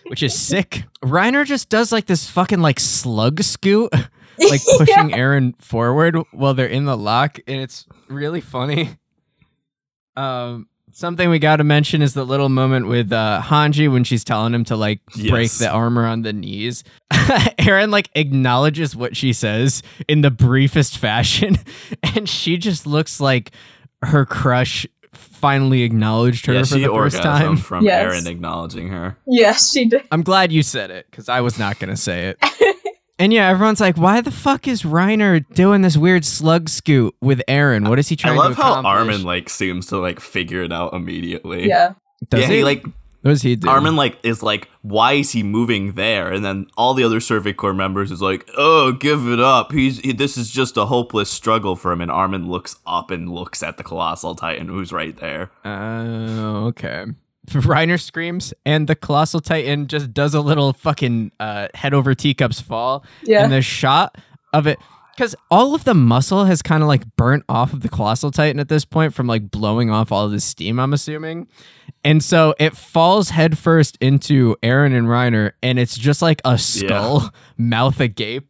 [0.06, 0.84] which is sick.
[1.04, 3.92] Reiner just does like this fucking like slug scoot.
[4.50, 8.90] Like pushing Eren forward while they're in the lock, and it's really funny.
[10.16, 14.24] Um, something we got to mention is the little moment with uh, Hanji when she's
[14.24, 16.84] telling him to like break the armor on the knees.
[17.12, 21.58] Eren like acknowledges what she says in the briefest fashion,
[22.02, 23.50] and she just looks like
[24.02, 27.56] her crush finally acknowledged her yeah, for the first orgasmed time.
[27.56, 28.14] from Yes.
[28.14, 29.16] Eren acknowledging her.
[29.26, 30.02] yes, she did.
[30.10, 32.75] I'm glad you said it because I was not gonna say it.
[33.18, 37.42] And yeah, everyone's like, "Why the fuck is Reiner doing this weird slug scoot with
[37.48, 37.88] Eren?
[37.88, 40.62] What is he trying?" I love to how accomplish?" Armin like seems to like figure
[40.62, 41.68] it out immediately.
[41.68, 41.94] Yeah.
[42.28, 42.56] Does yeah, he?
[42.56, 42.84] he like
[43.26, 43.68] what does he do?
[43.68, 46.32] Armin like is like, why is he moving there?
[46.32, 49.72] And then all the other Survey Corps members is like, oh, give it up.
[49.72, 52.00] He's he, this is just a hopeless struggle for him.
[52.00, 55.50] And Armin looks up and looks at the colossal titan who's right there.
[55.64, 57.06] Oh, okay.
[57.50, 62.60] Reiner screams, and the colossal titan just does a little fucking uh, head over teacups
[62.60, 63.04] fall.
[63.22, 63.44] Yeah.
[63.44, 64.18] And the shot
[64.52, 64.78] of it,
[65.14, 68.60] because all of the muscle has kind of like burnt off of the colossal titan
[68.60, 70.78] at this point from like blowing off all of the steam.
[70.78, 71.48] I'm assuming,
[72.04, 77.30] and so it falls headfirst into Eren and Reiner, and it's just like a skull,
[77.56, 78.48] mouth agape.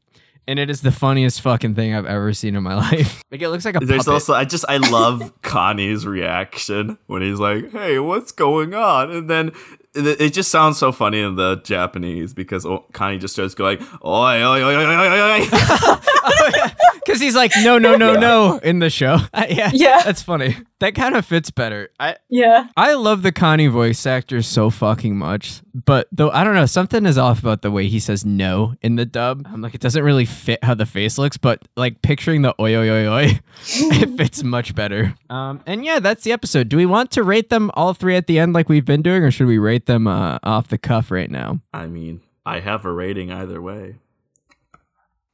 [0.48, 3.22] And it is the funniest fucking thing I've ever seen in my life.
[3.32, 4.12] Like it looks like a There's puppet.
[4.14, 9.28] also I just I love Connie's reaction when he's like, "Hey, what's going on?" And
[9.30, 9.48] then
[9.94, 13.78] it it just sounds so funny in the Japanese because oh, Connie just starts going,
[14.04, 16.70] "Oi, oi, oi, oi, oi, oi, oi."
[17.06, 19.18] Because he's like, no, no, no, no, in the show.
[19.32, 20.02] Uh, yeah, Yeah.
[20.02, 20.56] that's funny.
[20.80, 21.88] That kind of fits better.
[21.98, 22.68] I Yeah.
[22.76, 27.06] I love the Connie voice actor so fucking much, but though I don't know, something
[27.06, 29.46] is off about the way he says no in the dub.
[29.50, 32.74] I'm like, it doesn't really fit how the face looks, but like picturing the oi
[32.76, 35.14] oi oi oi, it fits much better.
[35.30, 36.68] Um, and yeah, that's the episode.
[36.68, 39.22] Do we want to rate them all three at the end like we've been doing,
[39.22, 41.60] or should we rate them uh, off the cuff right now?
[41.72, 43.96] I mean, I have a rating either way.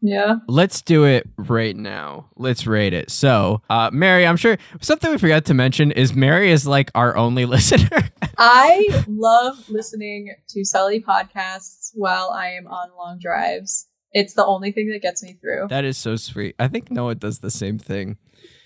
[0.03, 0.37] Yeah.
[0.49, 2.29] Let's do it right now.
[2.37, 3.11] Let's rate it.
[3.11, 7.17] So, uh, Mary, I'm sure something we forgot to mention is Mary is like our
[7.17, 8.11] only listener.
[8.37, 13.87] I love listening to Sully podcasts while I am on long drives.
[14.13, 15.69] It's the only thing that gets me through.
[15.69, 16.57] that is so sweet.
[16.59, 18.19] I think Noah does the same thing.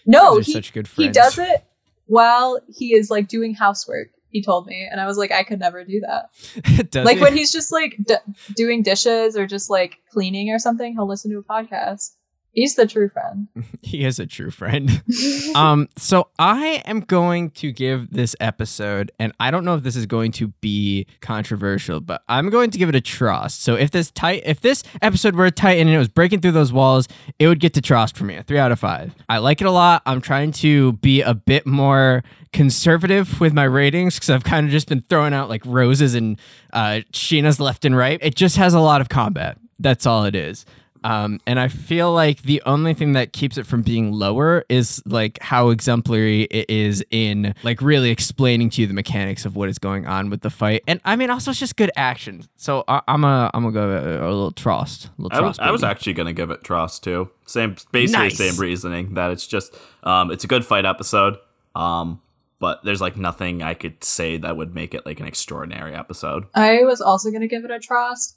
[0.06, 1.06] No, They're he, such good friends.
[1.08, 1.64] he does it
[2.06, 4.08] while he is like doing housework.
[4.36, 6.94] He told me, and I was like, I could never do that.
[7.06, 7.22] like he?
[7.22, 8.16] when he's just like d-
[8.54, 12.14] doing dishes or just like cleaning or something, he'll listen to a podcast.
[12.56, 13.48] He's the true friend.
[13.82, 15.02] he is a true friend.
[15.54, 19.94] um, so I am going to give this episode, and I don't know if this
[19.94, 23.60] is going to be controversial, but I'm going to give it a Trost.
[23.60, 26.52] So if this tight, if this episode were a Titan and it was breaking through
[26.52, 29.14] those walls, it would get to Trost for me, a three out of five.
[29.28, 30.00] I like it a lot.
[30.06, 34.72] I'm trying to be a bit more conservative with my ratings because I've kind of
[34.72, 36.40] just been throwing out like roses and
[36.72, 38.18] uh, Sheena's left and right.
[38.22, 39.58] It just has a lot of combat.
[39.78, 40.64] That's all it is.
[41.06, 45.00] Um, and I feel like the only thing that keeps it from being lower is
[45.06, 49.68] like how exemplary it is in like really explaining to you the mechanics of what
[49.68, 50.82] is going on with the fight.
[50.88, 52.48] And I mean, also it's just good action.
[52.56, 55.06] So I, I'm a I'm gonna go a, a little Trost.
[55.06, 55.62] A little I was, Trost.
[55.62, 57.30] I was actually gonna give it Trost too.
[57.46, 58.38] Same, basically Nice.
[58.38, 61.36] same reasoning that it's just, um, it's a good fight episode.
[61.76, 62.20] Um,
[62.58, 66.46] but there's like nothing I could say that would make it like an extraordinary episode.
[66.52, 68.34] I was also going to give it a Trost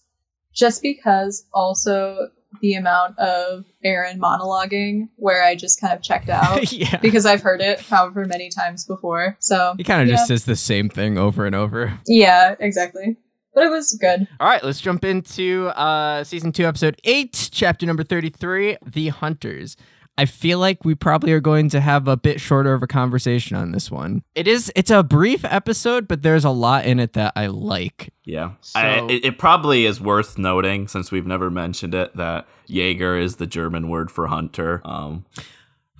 [0.53, 2.29] just because also
[2.61, 6.97] the amount of Eren monologuing where I just kind of checked out yeah.
[6.97, 9.37] because I've heard it however many times before.
[9.39, 10.15] So He kind of yeah.
[10.15, 11.99] just says the same thing over and over.
[12.07, 13.17] Yeah, exactly.
[13.53, 14.27] But it was good.
[14.39, 19.75] All right, let's jump into uh, season two, episode eight, chapter number 33 The Hunters.
[20.19, 23.55] I feel like we probably are going to have a bit shorter of a conversation
[23.55, 24.21] on this one.
[24.35, 28.11] It is, it's a brief episode, but there's a lot in it that I like.
[28.25, 32.47] Yeah, So- I, it, it probably is worth noting since we've never mentioned it that
[32.67, 34.81] Jaeger is the German word for hunter.
[34.83, 35.25] Um,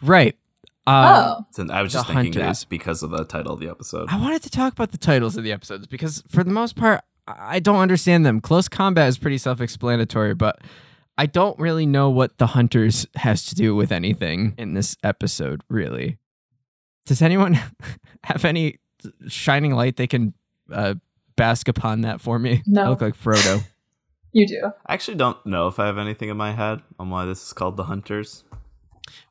[0.01, 0.35] Right.
[0.87, 1.45] Uh, oh.
[1.51, 2.61] since I was The just thinking Hunters.
[2.61, 4.09] that because of the title of the episode.
[4.09, 7.01] I wanted to talk about the titles of the episodes because, for the most part,
[7.27, 8.41] I I don't understand them.
[8.41, 10.59] Close combat is pretty self explanatory, but
[11.19, 15.61] I don't really know what the hunters has to do with anything in this episode,
[15.67, 16.17] really.
[17.05, 17.59] Does anyone
[18.23, 18.79] have any
[19.27, 20.33] shining light they can
[20.71, 20.93] uh,
[21.35, 22.63] bask upon that for me?
[22.65, 22.85] No.
[22.85, 23.63] I look like Frodo.
[24.31, 24.71] You do.
[24.85, 27.51] I actually don't know if I have anything in my head on why this is
[27.51, 28.43] called the Hunters.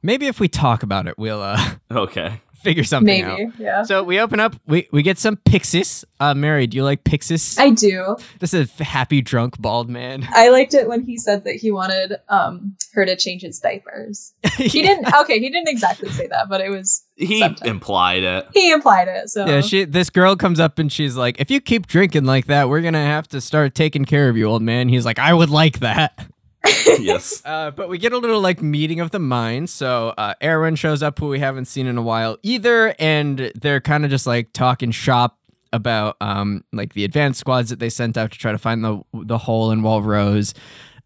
[0.02, 1.58] Maybe if we talk about it, we'll uh,
[1.90, 2.40] Okay.
[2.62, 3.38] figure something out.
[3.38, 3.52] Maybe.
[3.58, 3.82] Yeah.
[3.84, 6.04] So we open up, we, we get some Pixis.
[6.18, 7.56] Uh, Mary, do you like Pixis?
[7.58, 8.16] I do.
[8.40, 10.26] this is a happy, drunk, bald man.
[10.32, 14.32] I liked it when he said that he wanted um her to change his diapers.
[14.58, 17.70] He didn't okay, he didn't exactly say that, but it was He Sometimes.
[17.70, 18.48] implied it.
[18.52, 19.30] he implied it.
[19.30, 19.84] So Yeah, she.
[19.84, 23.04] This girl comes up and she's like, "If you keep drinking like that, we're gonna
[23.06, 26.26] have to start taking care of you, old man." He's like, "I would like that."
[27.00, 27.42] yes.
[27.48, 29.72] Uh, but we get a little like meeting of the minds.
[29.72, 33.80] So uh, Aaron shows up, who we haven't seen in a while either, and they're
[33.80, 35.38] kind of just like talking shop
[35.72, 39.02] about um like the advanced squads that they sent out to try to find the
[39.12, 40.52] the hole in Wall Rose.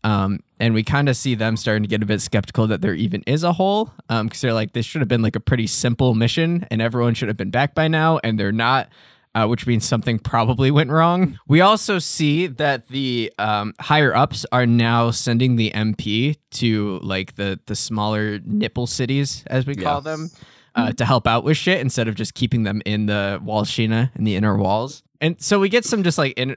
[0.04, 2.94] Um, and we kind of see them starting to get a bit skeptical that there
[2.94, 3.92] even is a hole.
[4.08, 7.14] Um, because they're like, this should have been like a pretty simple mission, and everyone
[7.14, 8.88] should have been back by now, and they're not
[9.34, 11.38] uh, which means something probably went wrong.
[11.48, 17.36] We also see that the um, higher ups are now sending the MP to like
[17.36, 20.00] the the smaller nipple cities, as we call Yeah.
[20.00, 20.30] them,
[20.74, 24.10] uh, to help out with shit instead of just keeping them in the Wall Sina
[24.14, 25.02] in the inner walls.
[25.20, 26.56] And so we get some just like in,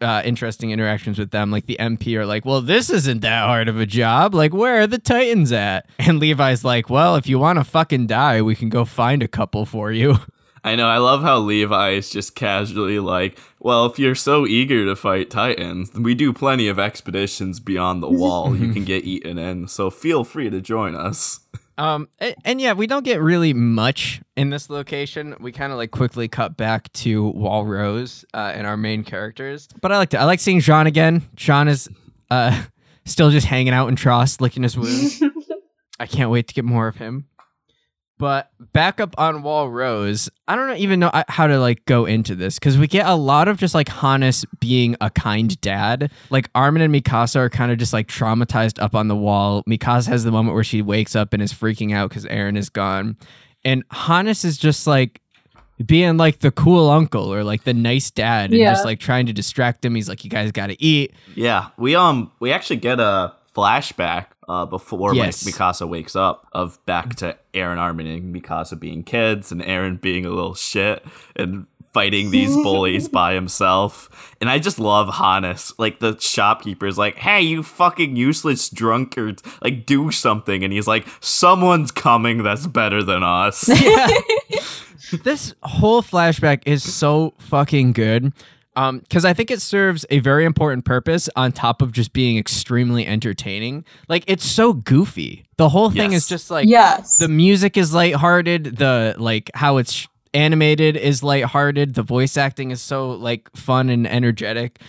[0.00, 1.50] uh, interesting interactions with them.
[1.50, 4.34] Like the MP are like, "Well, this isn't that hard of a job.
[4.34, 8.06] Like, where are the Titans at?" And Levi's like, "Well, if you want to fucking
[8.08, 10.18] die, we can go find a couple for you."
[10.64, 10.88] I know.
[10.88, 15.28] I love how Levi is just casually like, well, if you're so eager to fight
[15.28, 19.90] Titans, we do plenty of expeditions beyond the wall you can get eaten in, so
[19.90, 21.40] feel free to join us.
[21.76, 25.34] Um, and, and yeah, we don't get really much in this location.
[25.40, 29.68] We kind of like quickly cut back to Wall Rose uh, and our main characters.
[29.80, 31.28] But I like to, I like seeing Jean again.
[31.34, 31.88] Jean is
[32.30, 32.62] uh
[33.04, 35.20] still just hanging out in Trost, licking his wounds.
[35.98, 37.26] I can't wait to get more of him.
[38.16, 42.04] But back up on Wall Rose, I don't even know uh, how to like go
[42.04, 46.12] into this because we get a lot of just like Hannes being a kind dad.
[46.30, 49.64] Like Armin and Mikasa are kind of just like traumatized up on the wall.
[49.68, 52.70] Mikasa has the moment where she wakes up and is freaking out because Eren is
[52.70, 53.16] gone,
[53.64, 55.20] and Hannes is just like
[55.84, 58.72] being like the cool uncle or like the nice dad and Yeah.
[58.72, 59.96] just like trying to distract him.
[59.96, 64.26] He's like, "You guys got to eat." Yeah, we um we actually get a flashback
[64.48, 65.44] uh before Yes.
[65.46, 70.00] Mi- Mikasa wakes up of back to Eren Armin and Mikasa being kids and Eren
[70.00, 71.04] being a little shit
[71.36, 74.34] and fighting these bullies by himself.
[74.40, 75.72] And I just love Hannes.
[75.78, 81.06] Like the shopkeeper's like, "Hey, you fucking useless drunkards, like do something." And he's like,
[81.20, 83.60] "Someone's coming that's better than us."
[85.22, 88.32] this whole flashback is so fucking good
[88.76, 92.36] um because i think it serves a very important purpose on top of just being
[92.38, 96.22] extremely entertaining like it's so goofy the whole thing Yes.
[96.24, 97.18] is just like yes.
[97.18, 102.80] the music is lighthearted the like how it's animated is lighthearted the voice acting is
[102.82, 104.80] so like fun and energetic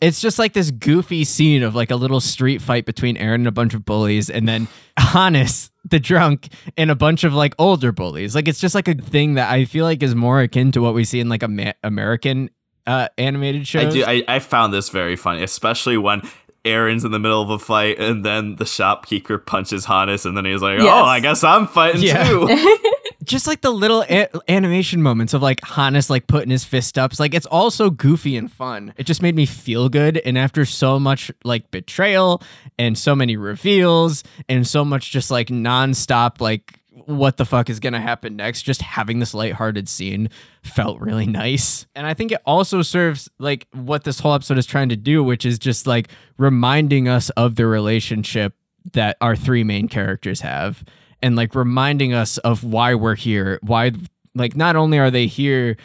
[0.00, 3.46] it's just like this goofy scene of like a little street fight between Eren and
[3.46, 4.66] a bunch of bullies, and then
[4.98, 8.34] Hannes, the drunk, and a bunch of like older bullies.
[8.34, 10.94] Like it's just like a thing that I feel like is more akin to what
[10.94, 12.50] we see in like Ama- American
[12.86, 14.04] uh, animated I do.
[14.04, 16.22] I, I found this very funny, especially when
[16.64, 20.44] Eren's in the middle of a fight and then the shopkeeper punches Hannes, and then
[20.44, 20.86] he's like, Yes.
[20.88, 22.24] "Oh, I guess I'm fighting Yeah.
[22.28, 22.78] too."
[23.24, 27.12] just like the little a- animation moments of like Hannes like putting his fist up.
[27.12, 28.94] It's like it's all so goofy and fun.
[28.96, 30.18] It just made me feel good.
[30.18, 32.42] And after so much like betrayal
[32.78, 37.80] and so many reveals and so much just like nonstop like what the fuck is
[37.80, 40.28] gonna happen next, just having this lighthearted scene
[40.62, 41.86] felt really nice.
[41.94, 45.22] And I think it also serves like what this whole episode is trying to do,
[45.22, 48.54] which is just like reminding us of the relationship
[48.92, 50.84] that our three main characters have
[51.22, 53.92] and like reminding us of why we're here, why
[54.34, 55.76] like not only are they here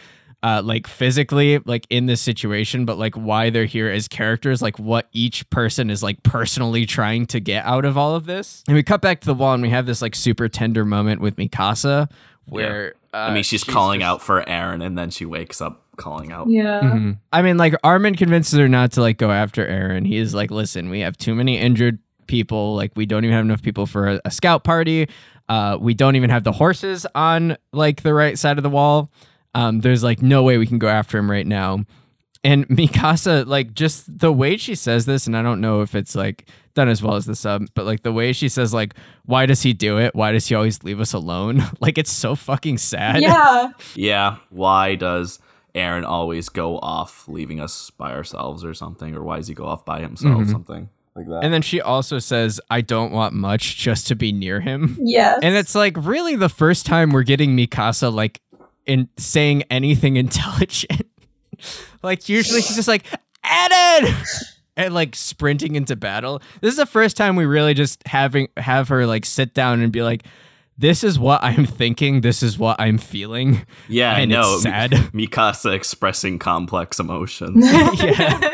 [0.44, 4.78] uh like physically like in this situation but like why they're here as characters like
[4.78, 8.76] what each person is like personally trying to get out of all of this and
[8.76, 11.36] we cut back to the wall and we have this like super tender moment with
[11.38, 12.10] mikasa
[12.46, 15.82] where uh, I mean, she's, calling just- out for Eren, and then she wakes up
[15.98, 16.50] calling out.
[16.50, 16.82] Yeah.
[16.82, 17.18] Mhm.
[17.34, 20.06] I mean, like Armin convinces her not to like go after Eren.
[20.06, 22.76] He is like, listen, we have too many injured people.
[22.76, 25.10] Like, we don't even have enough people for a, a scout party.
[25.50, 29.10] Uh, we don't even have the horses on like the right side of the wall.
[29.58, 31.84] Um, there's like no way we can go after him right now.
[32.44, 36.16] And Mikasa, like just the way she says this, and I don't know if it's
[36.16, 38.94] like done as well as the sub, but like the way she says, like,
[39.26, 40.14] why does he do it?
[40.14, 41.64] Why does he always leave us alone?
[41.80, 43.22] like it's so fucking sad.
[43.24, 43.72] Yeah.
[43.96, 45.40] Yeah, why does
[45.74, 49.16] Eren always go off, leaving us by ourselves or something?
[49.16, 50.48] Or why does he go off by himself?
[50.50, 51.44] Something like that.
[51.44, 54.98] And then she also says, I don't want much just to be near him.
[55.02, 55.38] Yeah.
[55.42, 58.42] And it's like really the first time we're getting Mikasa like
[58.88, 61.04] in saying anything intelligent.
[62.02, 63.06] like usually she's just like,
[63.46, 64.14] Eren!
[64.76, 66.42] And like sprinting into battle.
[66.62, 69.92] This is the first time we really just having have her like sit down and
[69.92, 70.24] be like,
[70.78, 73.66] this is what I'm thinking, this is what I'm feeling.
[73.90, 74.60] yeah, I and it's know.
[74.60, 74.92] sad.
[74.92, 77.66] Mikasa expressing complex emotions.
[78.04, 78.54] yeah.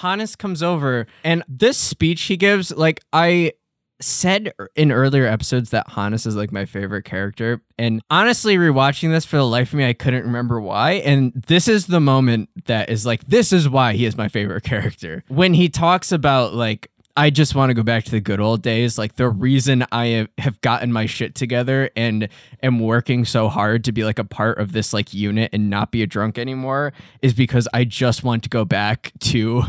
[0.00, 3.52] Hannes comes over and this speech he gives, like I
[4.00, 7.60] said er, in earlier episodes that Hannes is like my favorite character.
[7.78, 10.92] And honestly, rewatching this for the life of me, I couldn't remember why.
[10.92, 14.64] And this is the moment that is like, this is why he is my favorite
[14.64, 15.24] character.
[15.28, 18.62] When he talks about like I just want to go back to the good old
[18.62, 18.96] days.
[18.96, 22.28] Like the reason I have- have gotten my shit together and
[22.62, 25.90] am working so hard to be like a part of this like unit and not
[25.90, 29.64] be a drunk anymore is because I just want to go back to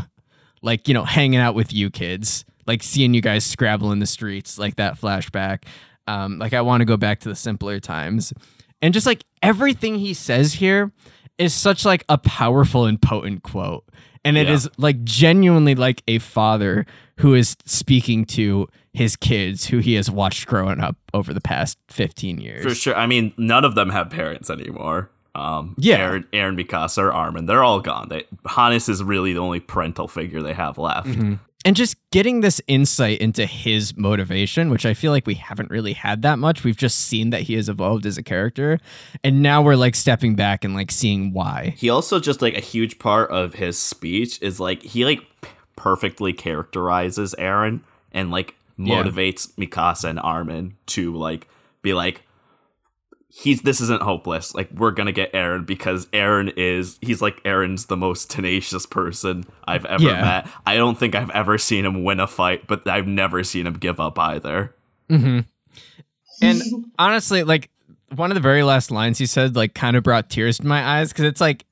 [0.62, 4.06] like, you know, hanging out with you kids, like seeing you guys scrabble in the
[4.06, 5.64] streets, like that flashback.
[6.06, 8.32] Um, like I want to go back to the simpler times.
[8.80, 10.92] And just like everything he says here
[11.38, 13.84] is such like a powerful and potent quote.
[14.24, 14.54] And it Yeah.
[14.54, 16.86] is like genuinely like a father
[17.18, 21.78] who is speaking to his kids who he has watched growing up over the past
[21.88, 22.62] 15 years.
[22.62, 22.94] For sure.
[22.96, 25.10] I mean, none of them have parents anymore.
[25.34, 25.98] Um, Yeah.
[26.10, 28.08] Eren, Eren Mikasa or Armin, they're all gone.
[28.10, 31.08] They, Hannes is really the only parental figure they have left.
[31.64, 35.92] And just getting this insight into his motivation, which I feel like we haven't really
[35.92, 36.64] had that much.
[36.64, 38.78] We've just seen that he has evolved as a character,
[39.22, 41.74] and now we're like stepping back and like seeing why.
[41.76, 45.20] He also just like a huge part of his speech is like he like
[45.76, 47.80] perfectly characterizes Eren
[48.12, 49.02] and like Yeah.
[49.02, 51.48] motivates Mikasa and Armin to like
[51.82, 52.22] be like
[53.34, 54.54] he's this isn't hopeless.
[54.54, 59.44] Like we're gonna get Eren because Eren is he's like Eren's the most tenacious person
[59.66, 60.20] I've ever Yeah.
[60.20, 60.48] met.
[60.66, 63.74] I don't think I've ever seen him win a fight, but I've never seen him
[63.74, 64.74] give up either.
[65.08, 65.40] Mm-hmm.
[66.42, 66.62] And
[66.98, 67.70] honestly, like
[68.14, 70.84] one of the very last lines he said, like kind of brought tears to my
[70.98, 71.64] eyes because it's like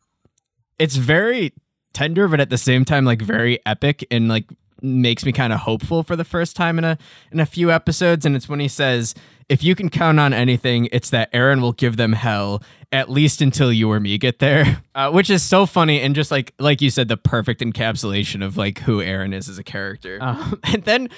[0.79, 1.53] it's very
[1.93, 4.47] tender, but at the same time, like very epic and like
[4.81, 6.97] makes me kind of hopeful for the first time in a
[7.33, 8.25] in a few episodes.
[8.25, 9.15] And it's when he says,
[9.51, 13.41] "If you can count on anything, it's that Eren will give them hell." At least
[13.41, 16.81] until you or me get there, uh, which is so funny and just like like
[16.81, 20.19] you said, the perfect encapsulation of like who Eren is as a character.
[20.21, 21.09] Um, and then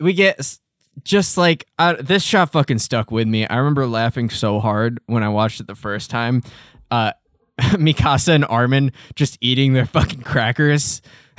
[0.00, 0.38] we get
[1.02, 3.46] just like uh, this shot fucking stuck with me.
[3.46, 6.42] I remember laughing so hard when I watched it the first time.
[6.90, 7.12] Uh,
[7.60, 11.02] Mikasa and Armin just eating their fucking crackers.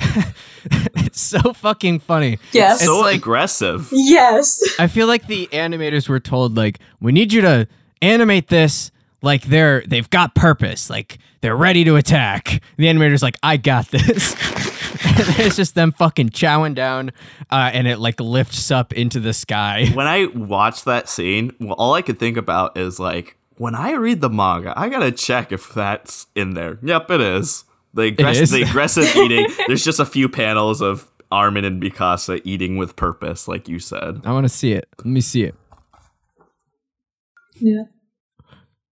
[0.64, 2.38] it's so fucking funny.
[2.52, 2.84] Yes.
[2.84, 3.88] so like- aggressive.
[3.92, 4.60] yes.
[4.78, 7.68] I feel like the animators were told like we need you to
[8.00, 8.90] animate this
[9.22, 12.62] like they're they've got purpose, like they're ready to attack.
[12.76, 14.34] The animators like I got this.
[15.38, 17.12] it's just them fucking chowing down,
[17.50, 19.86] uh, and it like lifts up into the sky.
[19.94, 23.92] when I watched that scene, well, all I could think about is like, when I
[23.92, 26.78] read the manga, I gotta check if that's in there.
[26.82, 27.64] Yep, it is.
[27.94, 28.50] The, aggress- is?
[28.50, 29.46] the aggressive eating.
[29.66, 34.22] There's just a few panels of Armin and Mikasa eating with purpose, like you said.
[34.24, 34.88] I want to see it.
[34.98, 35.54] Let me see it.
[37.60, 37.84] Yeah.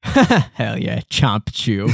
[0.54, 1.90] Hell yeah, chomp chew.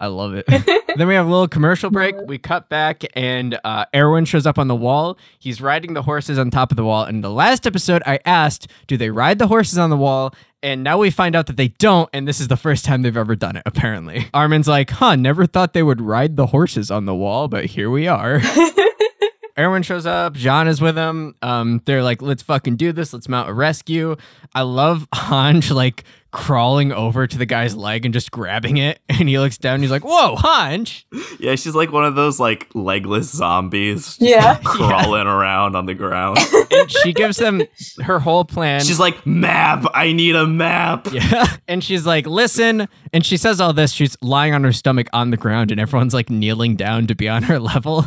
[0.00, 0.46] I love it.
[0.96, 2.14] then we have a little commercial break.
[2.26, 5.18] We cut back, and uh, Erwin shows up on the wall.
[5.38, 7.04] He's riding the horses on top of the wall.
[7.04, 10.34] And the last episode, I asked, do they ride the horses on the wall?
[10.62, 13.16] And now we find out that they don't, and this is the first time they've
[13.16, 14.28] ever done it, apparently.
[14.34, 17.90] Armin's like, huh, never thought they would ride the horses on the wall, but here
[17.90, 18.40] we are.
[19.58, 20.34] Erwin shows up.
[20.34, 21.34] John is with him.
[21.42, 23.12] Um, they're like, let's fucking do this.
[23.12, 24.16] Let's mount a rescue.
[24.54, 29.00] I love Hanj like crawling over to the guy's leg and just grabbing it.
[29.18, 31.04] And he looks down and he's like, Whoa, hunch.
[31.40, 34.16] Yeah, she's like one of those like legless zombies.
[34.20, 34.52] Yeah.
[34.52, 36.38] like, crawling around on the ground.
[36.70, 37.62] And she gives them
[38.02, 38.82] her whole plan.
[38.82, 39.84] she's like, map.
[39.94, 41.08] I need a map.
[41.10, 41.56] Yeah.
[41.66, 42.88] And she's like, listen.
[43.12, 43.90] And she says all this.
[43.92, 47.26] She's lying on her stomach on the ground, and everyone's like kneeling down to be
[47.28, 48.06] on her level.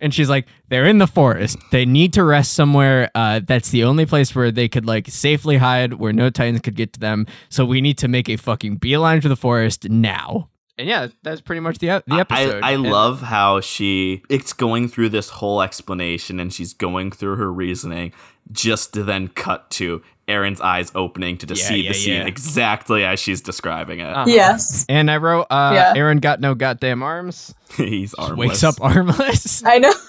[0.00, 1.56] And she's like, they're in the forest.
[1.70, 3.10] They need to rest somewhere.
[3.14, 6.76] Uh, that's the only place where they could like safely hide, where no Titans could
[6.76, 7.26] get to them.
[7.48, 10.50] So we need to make a fucking beeline to the forest now.
[10.76, 12.60] And yeah, that's pretty much the, the episode.
[12.64, 17.12] I, I And- love how she it's going through this whole explanation and she's going
[17.12, 18.12] through her reasoning
[18.50, 22.14] just to then cut to Eren's eyes opening to, to Yeah, see yeah, the scene
[22.14, 22.26] yeah.
[22.26, 24.04] exactly as she's describing it.
[24.08, 24.24] Uh-huh.
[24.28, 24.86] Yes.
[24.88, 25.94] And I wrote, uh, Yeah.
[25.94, 27.54] Eren got no goddamn arms.
[27.76, 28.38] He's armless.
[28.38, 29.62] Wakes up armless.
[29.66, 29.92] I know.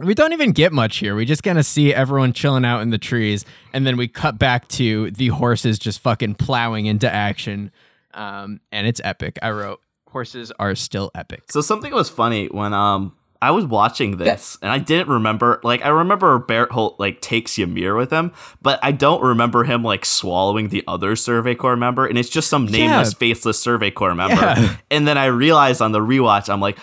[0.00, 1.16] We don't even get much here.
[1.16, 4.38] We just kind of see everyone chilling out in the trees, and then we cut
[4.38, 7.72] back to the horses just fucking plowing into action.
[8.14, 9.38] Um, and it's epic.
[9.42, 11.50] I wrote, horses are still epic.
[11.50, 15.84] So something was funny when um I was watching this and I didn't remember like
[15.84, 20.68] I remember Berthold like takes Ymir with him, but I don't remember him like swallowing
[20.68, 24.34] the other Survey Corps member, and it's just some nameless, faceless Survey Corps member.
[24.34, 24.76] Yeah.
[24.90, 26.78] And then I realized on the rewatch, I'm like,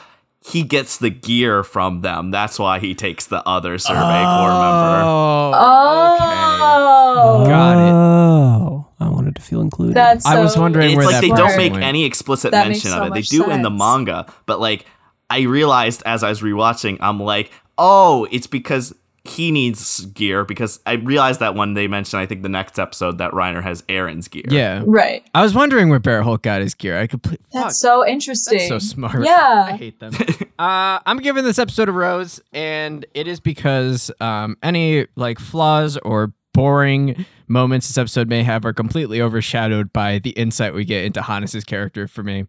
[0.45, 2.31] he gets the gear from them.
[2.31, 4.61] That's why he takes the other Survey Corps oh.
[4.61, 5.01] member.
[5.57, 6.25] Oh, okay.
[7.17, 7.45] Oh.
[7.45, 7.91] Got it.
[7.91, 9.95] Oh, I wanted to feel included.
[9.95, 11.83] That's I was so- wondering It's like that they don't make went.
[11.83, 13.13] any explicit That mention makes of it.
[13.13, 14.85] They much do in the manga, but like
[15.29, 18.93] I realized as I was rewatching, I'm like, oh, it's because
[19.27, 23.17] he needs gear because I realized that when they mentioned, I think the next episode
[23.17, 24.43] that Reiner has Eren's gear.
[24.47, 24.83] Yeah.
[24.85, 25.25] Right.
[25.33, 26.99] I was wondering where Berthold got his gear.
[26.99, 27.45] I completely.
[27.51, 28.59] That's so interesting.
[28.59, 29.23] That's so smart.
[29.23, 30.13] Yeah, I hate them.
[30.59, 35.97] uh, I'm giving this episode a rose, and it is because um, any like flaws
[35.97, 41.03] or boring moments this episode may have are completely overshadowed by the insight we get
[41.03, 42.07] into Hannes' character.
[42.07, 42.45] For me,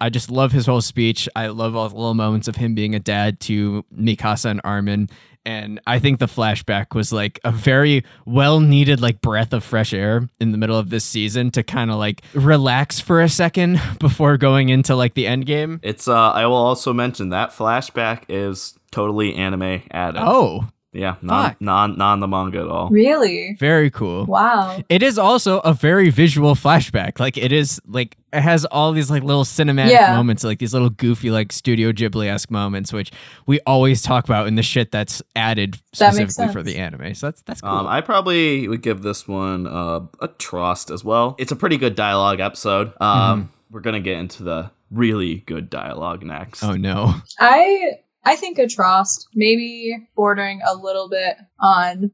[0.00, 1.28] I just love his whole speech.
[1.36, 5.08] I love all the little moments of him being a dad to Mikasa and Armin.
[5.44, 9.94] And I think the flashback was like a very well needed like breath of fresh
[9.94, 13.80] air in the middle of this season to kind of like relax for a second
[13.98, 15.80] before going into like the end game.
[15.82, 20.20] It's uh I will also mention that flashback is totally anime added.
[20.22, 21.60] Oh, Yeah, not Fuck.
[21.60, 22.88] non non the manga at all.
[22.88, 23.56] Really?
[23.60, 24.24] very cool.
[24.24, 24.82] Wow.
[24.88, 27.20] It is also a very visual flashback.
[27.20, 30.16] Like it is like it has all these like little cinematic Yeah.
[30.16, 33.10] moments, like these little goofy like Studio Ghibli esque moments, which
[33.46, 37.14] we always talk about in the shit that's added That specifically for the anime.
[37.14, 37.70] So that's that's cool.
[37.70, 41.36] Um, I probably would give this one uh, a Trost as well.
[41.38, 42.92] It's a pretty good dialogue episode.
[43.00, 46.64] Um, We're gonna get into the really good dialogue next.
[46.64, 47.14] oh no.
[47.38, 47.98] I
[48.28, 52.10] I think a Trost, maybe bordering a little bit on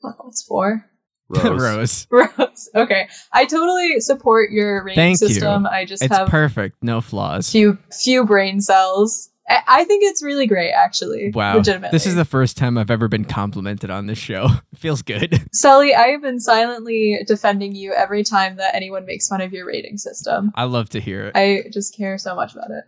[0.00, 0.84] what's four?
[1.28, 2.06] Rose.
[2.10, 2.30] Rose.
[2.38, 2.68] Rose.
[2.74, 3.08] Okay.
[3.32, 5.28] I totally support your rating Thank you.
[5.28, 5.66] system.
[5.66, 6.82] I just It's have perfect.
[6.82, 7.48] No flaws.
[7.48, 9.30] few few brain cells.
[9.48, 11.30] I, I think it's really great actually.
[11.32, 11.58] Wow.
[11.58, 11.94] Legitimately.
[11.94, 14.48] This is the first time I've ever been complimented on this show.
[14.72, 15.40] It feels good.
[15.52, 19.64] Sully, I have been silently defending you every time that anyone makes fun of your
[19.66, 20.50] rating system.
[20.56, 21.32] I love to hear it.
[21.36, 22.82] I just care so much about it.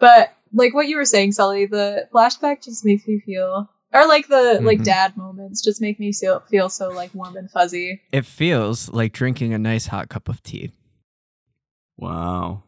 [0.00, 4.28] But like what you were saying, Sully, the flashback just makes me feel or like
[4.28, 4.84] the like Mhm.
[4.84, 8.00] dad moments just make me feel feel so like warm and fuzzy.
[8.12, 10.72] It feels like drinking a nice hot cup of tea.
[11.98, 12.62] Wow.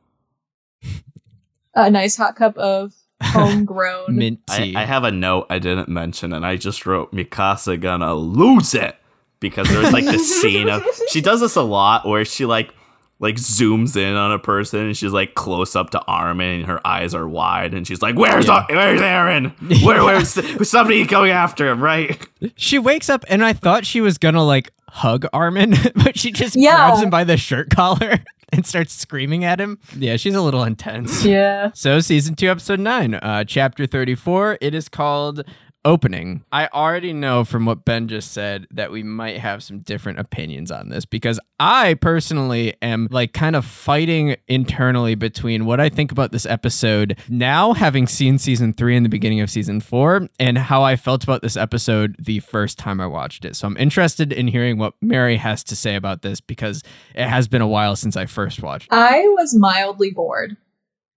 [1.74, 4.76] A nice hot cup of homegrown Mint I, tea.
[4.76, 8.96] I have a note I didn't mention, and I just wrote Mikasa gonna lose it
[9.40, 12.72] because there's like this scene of she does this a lot where she like
[13.20, 16.84] like zooms in on a person and she's like close up to Armin and her
[16.86, 18.66] eyes are wide and she's like, "Where's Yeah.
[18.68, 19.82] where's Eren?
[19.84, 22.20] Where where's somebody going after him?" Right?
[22.56, 26.56] She wakes up and I thought she was gonna like hug Armin, but she just
[26.56, 26.74] Yeah.
[26.88, 28.18] grabs him by the shirt collar
[28.52, 29.78] and starts screaming at him.
[29.96, 31.24] Yeah, she's a little intense.
[31.24, 31.70] Yeah.
[31.74, 35.42] So, season two, episode nine, uh, chapter 34, it is called
[35.86, 36.42] Opening.
[36.50, 40.70] I already know from what Ben just said that we might have some different opinions
[40.70, 46.10] on this because I personally am like kind of fighting internally between what I think
[46.10, 50.56] about this episode now, having seen season three and the beginning of season four, and
[50.56, 53.54] how I felt about this episode the first time I watched it.
[53.54, 56.82] So, I'm interested in hearing what Mary has to say about this because
[57.14, 58.88] it has been a while since I first watched.
[58.90, 60.56] I was mildly bored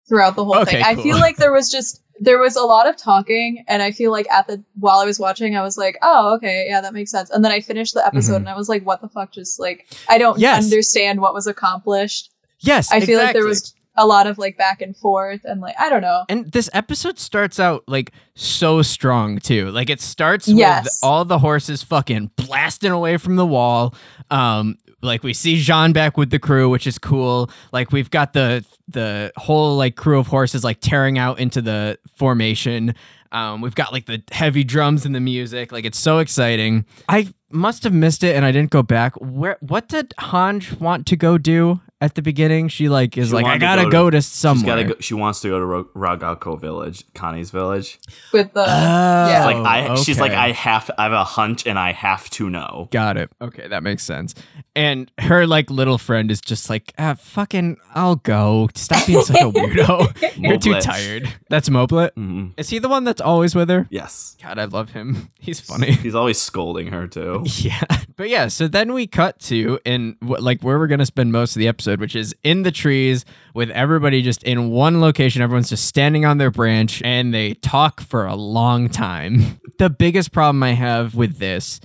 [0.09, 0.85] throughout the whole Okay, thing.
[0.85, 4.11] I feel like there was just there was a lot of talking and I feel
[4.11, 7.11] like at the while I was watching I was like, "Oh, okay, yeah, that makes
[7.11, 8.37] sense." And then I finished the episode Mhm.
[8.37, 10.65] and I was like, "What the fuck just like I don't Yes.
[10.65, 14.83] understand what was accomplished." Yes, I feel like there was a lot of like back
[14.83, 16.25] and forth and like I don't know.
[16.29, 19.71] And this episode starts out like so strong too.
[19.71, 20.85] Like it starts Yes.
[20.85, 23.95] with all the horses fucking blasting away from the wall.
[24.31, 27.51] Um Like we see Jean back with the crew, which is cool.
[27.73, 31.99] Like we've got the the whole like crew of horses like tearing out into the
[32.15, 32.95] formation.
[33.33, 35.73] Um, we've got like the heavy drums and the music.
[35.73, 36.85] Like it's so exciting.
[37.09, 39.15] I must have missed it and I didn't go back.
[39.17, 42.69] Where what did Hanj want to go do at the beginning?
[42.69, 44.67] She like is She like I wanted to gotta go go to- to, She's somewhere.
[44.67, 47.99] gotta go, she wants to go to Ro- Ragako village, Connie's village.
[48.33, 48.65] with the Oh.
[48.67, 49.45] yeah.
[49.45, 50.41] Like I, she's like okay.
[50.41, 52.89] I have, I have a hunch, and I have to know.
[52.91, 53.31] Got it.
[53.41, 54.35] Okay, that makes sense.
[54.75, 58.69] And her like little friend is just like, ah, fucking, I'll go.
[58.75, 60.37] Stop being such a weirdo.
[60.37, 60.81] You're too Moblit.
[60.83, 61.33] tired.
[61.49, 62.11] That's Moblit.
[62.13, 62.53] Mhm.
[62.59, 63.87] Is he the one that's always with her?
[63.91, 65.31] Yes, God, I love him.
[65.41, 65.93] He's funny.
[65.93, 67.45] he's always scolding her too.
[67.47, 67.81] Yeah.
[68.17, 71.61] But yeah, so then we cut to in like where we're to spend most of
[71.61, 75.43] the episode, which is in the trees with everybody just in one location.
[75.43, 79.61] Everyone's just standing on their branch and they talk for a long time.
[79.79, 81.79] the biggest problem I have with this,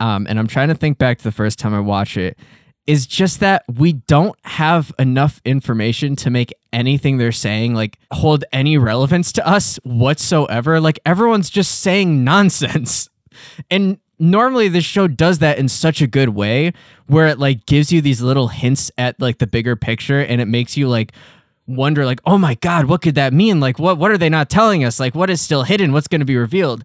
[0.00, 2.36] um, and I'm trying to think back to the first time I watched it,
[2.88, 8.44] is just that we don't have enough information to make anything they're saying like hold
[8.52, 10.80] any relevance to us whatsoever.
[10.80, 13.08] Like everyone's just saying nonsense.
[13.70, 16.72] And normally this show does that in such a good way
[17.06, 20.46] where it like gives you these little hints at like the bigger picture and it
[20.46, 21.12] makes you like
[21.66, 23.60] wonder like, "Oh my god, what could that mean?
[23.60, 25.00] Like what what are they not telling us?
[25.00, 25.92] Like what is still hidden?
[25.92, 26.84] What's going to be revealed?"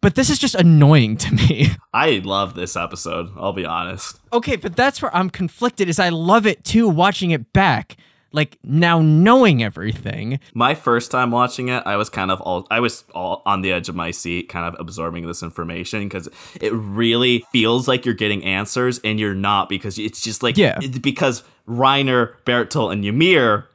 [0.00, 1.68] But this is just annoying to me.
[1.94, 3.30] I love this episode.
[3.38, 4.20] I'll be honest.
[4.34, 7.96] Okay, but that's where I'm conflicted is I love it too watching it back.
[8.34, 10.40] Like now knowing everything.
[10.52, 13.72] My first time watching it, I was kind of all I was all on the
[13.72, 16.28] edge of my seat, kind of absorbing this information because
[16.60, 20.78] it really feels like you're getting answers and you're not because it's just like Yeah.
[21.00, 23.68] because Reiner, Berthold, and Ymir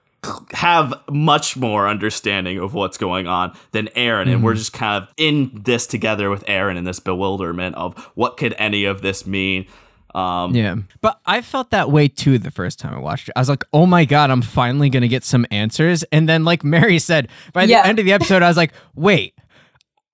[0.52, 4.44] have much more understanding of what's going on than Eren, and Mm-hmm.
[4.44, 8.54] we're just kind of in this together with Eren in this bewilderment of what could
[8.60, 9.66] any of this mean.
[10.16, 10.76] Um, Yeah.
[11.02, 13.34] But I felt that way too the first time I watched it.
[13.36, 16.04] I was like, oh my God, I'm finally going to get some answers.
[16.12, 17.84] And then, like Mary said, by the Yeah.
[17.86, 19.36] end of the episode, I was like, wait,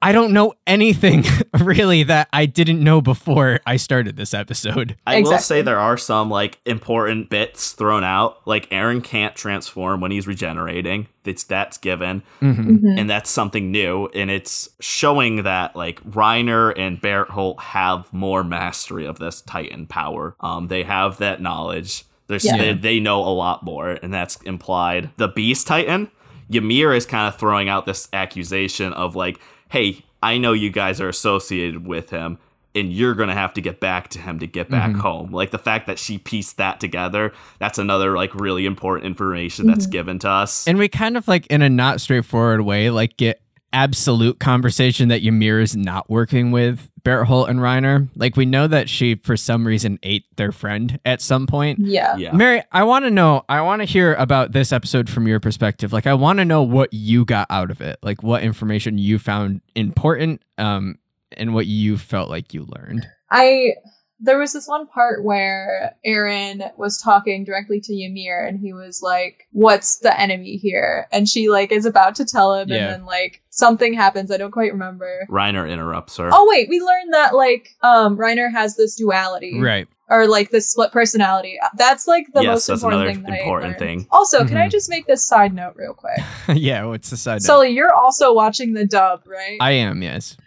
[0.06, 1.24] I don't know anything
[1.60, 4.96] really that I didn't know before I started this episode.
[5.08, 8.46] I will say there are some like important bits thrown out.
[8.48, 11.08] Like Eren can't transform when he's regenerating.
[11.24, 13.00] It's that's given, Mhm.
[13.00, 14.06] and that's something new.
[14.14, 20.36] And it's showing that like Reiner and Berthold have more mastery of this Titan power.
[20.40, 22.04] Um, they have that knowledge.
[22.28, 22.58] There's, Yeah.
[22.58, 25.10] they, they know a lot more, and that's implied.
[25.18, 26.12] The Beast Titan,
[26.52, 29.40] Ymir is kind of throwing out this accusation of like,
[29.76, 32.38] hey, I know you guys are associated with him,
[32.74, 35.02] and you're gonna have to get back to him to get back mm-hmm.
[35.02, 35.32] home.
[35.34, 39.84] Like the fact that she pieced that together, that's another like really important information that's
[39.84, 39.92] mm-hmm.
[39.92, 40.66] given to us.
[40.66, 43.42] And we kind of like, in a not straightforward way, like get
[43.76, 48.08] absolute conversation that Ymir is not working with Berthold and Reiner.
[48.16, 51.80] Like, we know that she, for some reason, ate their friend at some point.
[51.80, 52.16] yeah.
[52.16, 52.32] yeah.
[52.32, 55.92] Mary, I want to know, I want to hear about this episode from your perspective.
[55.92, 59.20] Like, I want to know what you got out of it, like, what information you
[59.20, 60.98] found important, um,
[61.34, 63.06] and what you felt like you learned.
[63.30, 63.74] I
[64.20, 69.02] there was this one part where Eren was talking directly to Ymir and he was
[69.02, 71.08] like, What's the enemy here?
[71.12, 72.78] And she like is about to tell him Yeah.
[72.78, 75.28] and then like something happens, I don't quite remember.
[75.30, 76.30] Reiner interrupts her.
[76.32, 79.60] Oh wait, we learned that like um Reiner has this duality.
[79.60, 79.88] Right.
[80.08, 81.58] Or like this split personality.
[81.78, 84.08] That's like the Yes, most important thing important thing.
[84.12, 84.72] Also, can I Mhm.
[84.72, 86.20] just make this side note real quick?
[86.56, 86.86] yeah.
[86.86, 87.42] What's the side note?
[87.42, 89.58] Sully, you're also watching the dub, right?
[89.60, 90.38] I am, yes.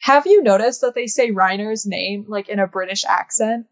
[0.00, 3.66] Have you noticed that they say Reiner's name like in a British accent?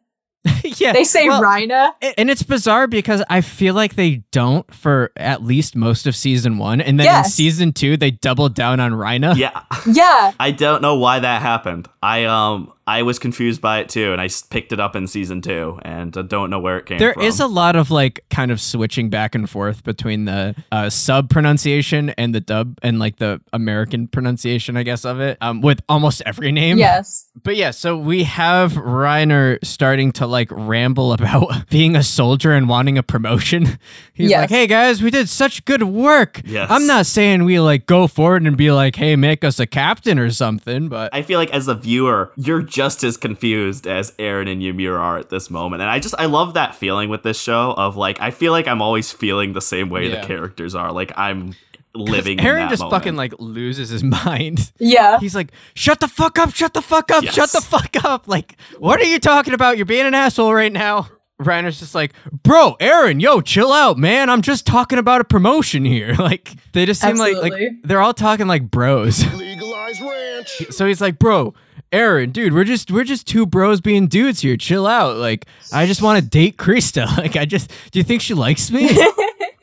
[0.63, 0.93] yeah.
[0.93, 1.95] They say well, Reina.
[2.03, 6.15] a- And it's bizarre because I feel like they don't for at least most of
[6.15, 6.83] season one.
[6.83, 9.37] And then in season two, they doubled down on Rhina.
[9.37, 9.63] Yeah.
[9.91, 10.33] Yeah.
[10.41, 11.89] I don't know why that happened.
[12.03, 15.41] I um I was confused by it too, and I picked it up in season
[15.41, 17.23] two, and I don't know where it came There from.
[17.23, 21.31] is a lot of like kind of switching back and forth between the uh, sub
[21.31, 25.81] pronunciation and the dub and like the American pronunciation, I guess, of it, um, with
[25.89, 26.77] almost every name.
[26.77, 27.31] Yes.
[27.43, 32.69] But yeah, so we have Reiner starting to like ramble about being a soldier and
[32.69, 33.65] wanting a promotion.
[34.15, 34.43] He's Yes.
[34.43, 36.43] like, hey guys, we did such good work.
[36.45, 36.71] Yes.
[36.71, 40.19] I'm not saying we like go forward and be like, hey, make us a captain
[40.19, 44.51] or something, but I feel like as a viewer, you're just as confused as Eren
[44.51, 45.81] and Ymir are at this moment.
[45.83, 48.67] And I just I love that feeling with this show of like I feel like
[48.67, 50.21] I'm always feeling the same way Yeah.
[50.21, 50.91] the characters are.
[50.93, 51.55] Like I'm
[51.95, 53.01] living in Eren that just moment.
[53.03, 54.73] fucking like loses his mind.
[54.81, 55.21] Yeah.
[55.21, 57.35] He's like, shut the fuck up, shut the fuck up, Yes.
[57.35, 58.27] shut the fuck up.
[58.27, 59.77] Like, what are you talking about?
[59.77, 61.09] You're being an asshole right now.
[61.41, 62.13] Reiner's just like,
[62.45, 64.31] bro, Eren, yo, chill out, man.
[64.31, 66.15] I'm just talking about a promotion here.
[66.19, 67.53] Like, they just seem like like
[67.83, 69.25] they're all talking like bros.
[69.35, 70.63] Legalize ranch.
[70.71, 71.53] so he's like, bro,
[71.95, 74.57] Eren, dude, we're just we're just two bros being dudes here.
[74.57, 75.17] Chill out.
[75.17, 77.05] Like, I just want to date Krista.
[77.17, 78.91] Like, I just do you think she likes me?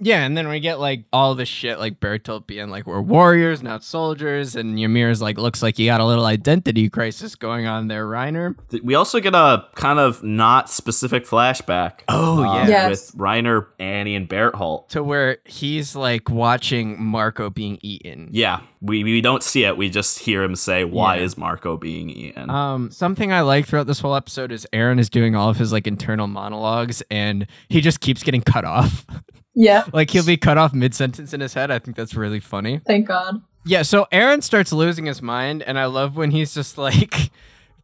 [0.00, 3.62] yeah, and then we get like all this shit, like Berthold being like, we're warriors,
[3.62, 7.88] not soldiers, and Ymir's like, looks like you got a little identity crisis going on
[7.88, 8.56] there, Reiner.
[8.82, 12.00] We also get a kind of not specific flashback.
[12.08, 12.68] Oh, uh, yeah.
[12.68, 13.12] Yes.
[13.12, 14.88] with Reiner, Annie, and Berthold.
[14.90, 18.28] To where he's like watching Marco being eaten.
[18.32, 19.76] Yeah, we, we don't see it.
[19.76, 21.22] We just hear him say, "Why Yeah.
[21.22, 25.08] is Marco being eaten?" Um, something I like throughout this whole episode is Eren is
[25.08, 29.06] doing all of his like internal monologues, and he just keeps getting cut off.
[29.56, 29.84] Yeah.
[29.92, 31.70] like he'll be cut off mid sentence in his head.
[31.72, 32.80] I think that's really funny.
[32.86, 33.42] Thank God.
[33.64, 37.30] Yeah, so Eren starts losing his mind, and I love when he's just like,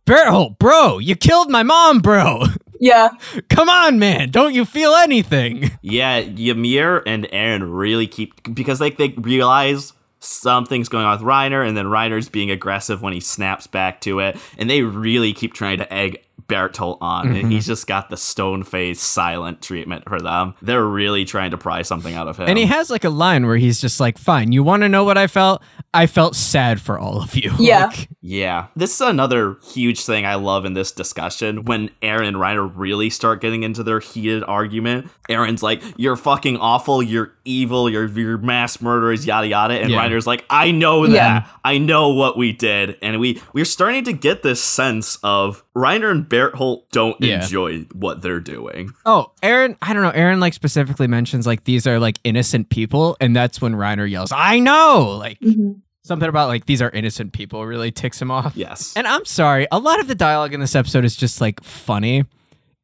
[0.04, 2.44] Berthold, bro, you killed my mom, bro.
[2.80, 3.10] Yeah.
[3.48, 4.30] Come on, man.
[4.30, 5.70] Don't you feel anything?
[5.82, 11.64] Yeah, Ymir and Eren really keep because like they realize something's going on with Reiner,
[11.64, 15.54] and then Reiner's being aggressive when he snaps back to it, and they really keep
[15.54, 17.50] trying to egg Berthold on, Mm-hmm.
[17.50, 20.54] he's just got the stone face silent treatment for them.
[20.62, 22.48] They're really trying to pry something out of him.
[22.48, 25.04] And he has like a line where he's just like, fine, you want to know
[25.04, 25.62] what I felt?
[25.94, 27.52] I felt sad for all of you.
[27.58, 27.86] Yeah.
[27.86, 28.66] Like, Yeah.
[28.76, 33.10] This is another huge thing I love in this discussion when Eren and Reiner really
[33.10, 35.10] start getting into their heated argument.
[35.28, 39.74] Eren's like, You're fucking awful, you're evil, you're you're mass murderers, yada yada.
[39.74, 39.98] And Yeah.
[40.08, 41.12] Reiner's like, I know that.
[41.12, 41.46] Yeah.
[41.64, 42.96] I know what we did.
[43.02, 47.42] And we we're starting to get this sense of Reiner and Berthold don't Yeah.
[47.42, 48.92] enjoy what they're doing.
[49.06, 50.10] oh, Eren, I don't know.
[50.12, 53.16] Eren like specifically mentions like these are like innocent people.
[53.20, 55.16] And that's when Reiner yells, I know.
[55.18, 55.72] Like hmm
[56.04, 58.54] something about like these are innocent people really ticks him off.
[58.56, 58.92] Yes.
[58.96, 62.24] And I'm sorry, a lot of the dialogue in this episode is just like funny.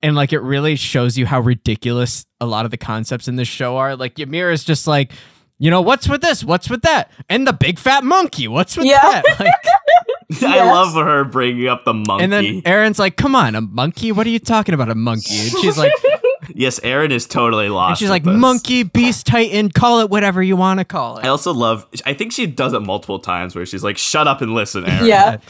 [0.03, 3.49] And like it really shows you how ridiculous a lot of the concepts in this
[3.49, 3.97] show are.
[3.97, 5.11] Like Ymir is just like,
[5.59, 6.45] you know, what's with this?
[6.45, 7.11] What's with that?
[7.28, 9.01] And the big fat monkey, what's with Yeah.
[9.03, 9.24] that?
[9.41, 9.53] Like,
[10.42, 12.24] I love her bringing up the monkey.
[12.24, 14.12] and then Eren's like, come on, a monkey?
[14.12, 15.38] What are you talking about, a monkey?
[15.38, 15.92] And she's like,
[16.55, 17.91] yes, Eren is totally lost.
[17.91, 18.36] and she's like, this.
[18.36, 21.24] monkey, beast, titan, call it whatever you want to call it.
[21.24, 24.41] I also love I think she does it multiple times where she's like, Shut up
[24.41, 25.07] and listen, Eren.
[25.07, 25.36] Yeah.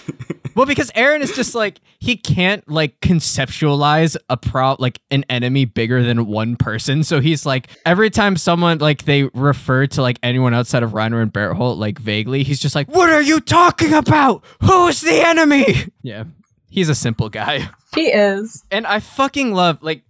[0.55, 5.67] Well, because Eren is just like he can't like conceptualize a pro like an enemy
[5.67, 7.05] bigger than one person.
[7.05, 11.23] So he's like every time someone like they refer to like anyone outside of Reiner
[11.23, 14.43] and Berthold like vaguely, he's just like, "What are you talking about?
[14.63, 16.25] Who's the enemy?" Yeah,
[16.69, 18.65] he's a simple guy, He is.
[18.73, 20.03] and I fucking love like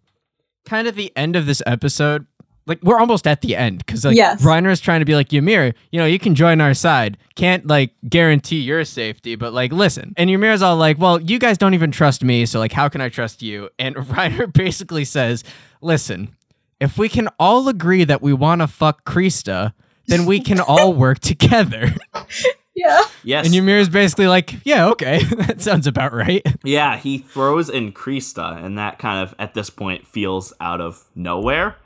[0.69, 2.27] kind of the end of this episode.
[2.67, 4.43] Like we're almost at the end because like Yes.
[4.43, 7.17] Reiner is trying to be like Ymir, you know, you can join our side.
[7.35, 10.13] Can't like guarantee your safety, but like listen.
[10.19, 13.01] And Ymir's all like, well, you guys don't even trust me, so like how can
[13.01, 13.71] I trust you?
[13.79, 15.45] And Reiner basically says,
[15.81, 16.37] listen,
[16.79, 19.73] if we can all agree that we want to fuck Krista,
[20.07, 21.95] then we can all work together.
[22.79, 23.03] Yeah.
[23.25, 23.47] Yes.
[23.47, 26.43] And Ymir is basically like, yeah, okay, that sounds about right.
[26.63, 31.05] Yeah, he throws in Krista, and that kind of at this point feels out of
[31.15, 31.77] nowhere.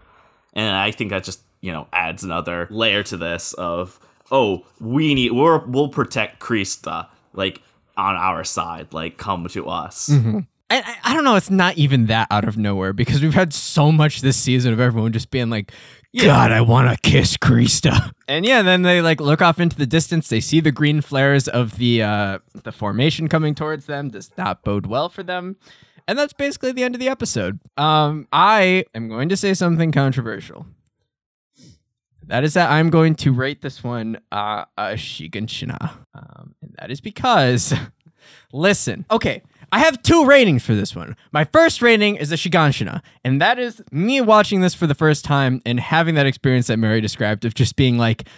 [0.52, 3.98] And I think that just you know adds another layer to this of
[4.30, 7.62] oh we need we're we'll protect Krista like
[7.96, 10.10] on our side like come to us.
[10.10, 10.46] I,
[10.78, 11.36] I, I don't know.
[11.36, 14.80] It's not even that out of nowhere because we've had so much this season of
[14.80, 15.72] everyone just being like,
[16.18, 18.12] God, I want to kiss Krista.
[18.28, 20.28] And yeah, then they like look off into the distance.
[20.28, 24.08] They see the green flares of the uh, the formation coming towards them.
[24.10, 25.56] Does not bode well for them.
[26.08, 27.60] And that's basically the end of the episode.
[27.76, 30.66] Um, I am going to say something controversial.
[32.26, 35.90] That is that I'm going to rate this one uh, a Shiganshina.
[36.14, 37.74] Um, and that is because,
[38.52, 39.42] listen, okay,
[39.72, 41.16] I have two ratings for this one.
[41.32, 45.24] My first rating is a Shiganshina, and that is me watching this for the first
[45.24, 48.28] time and having that experience that Mary described of just being like,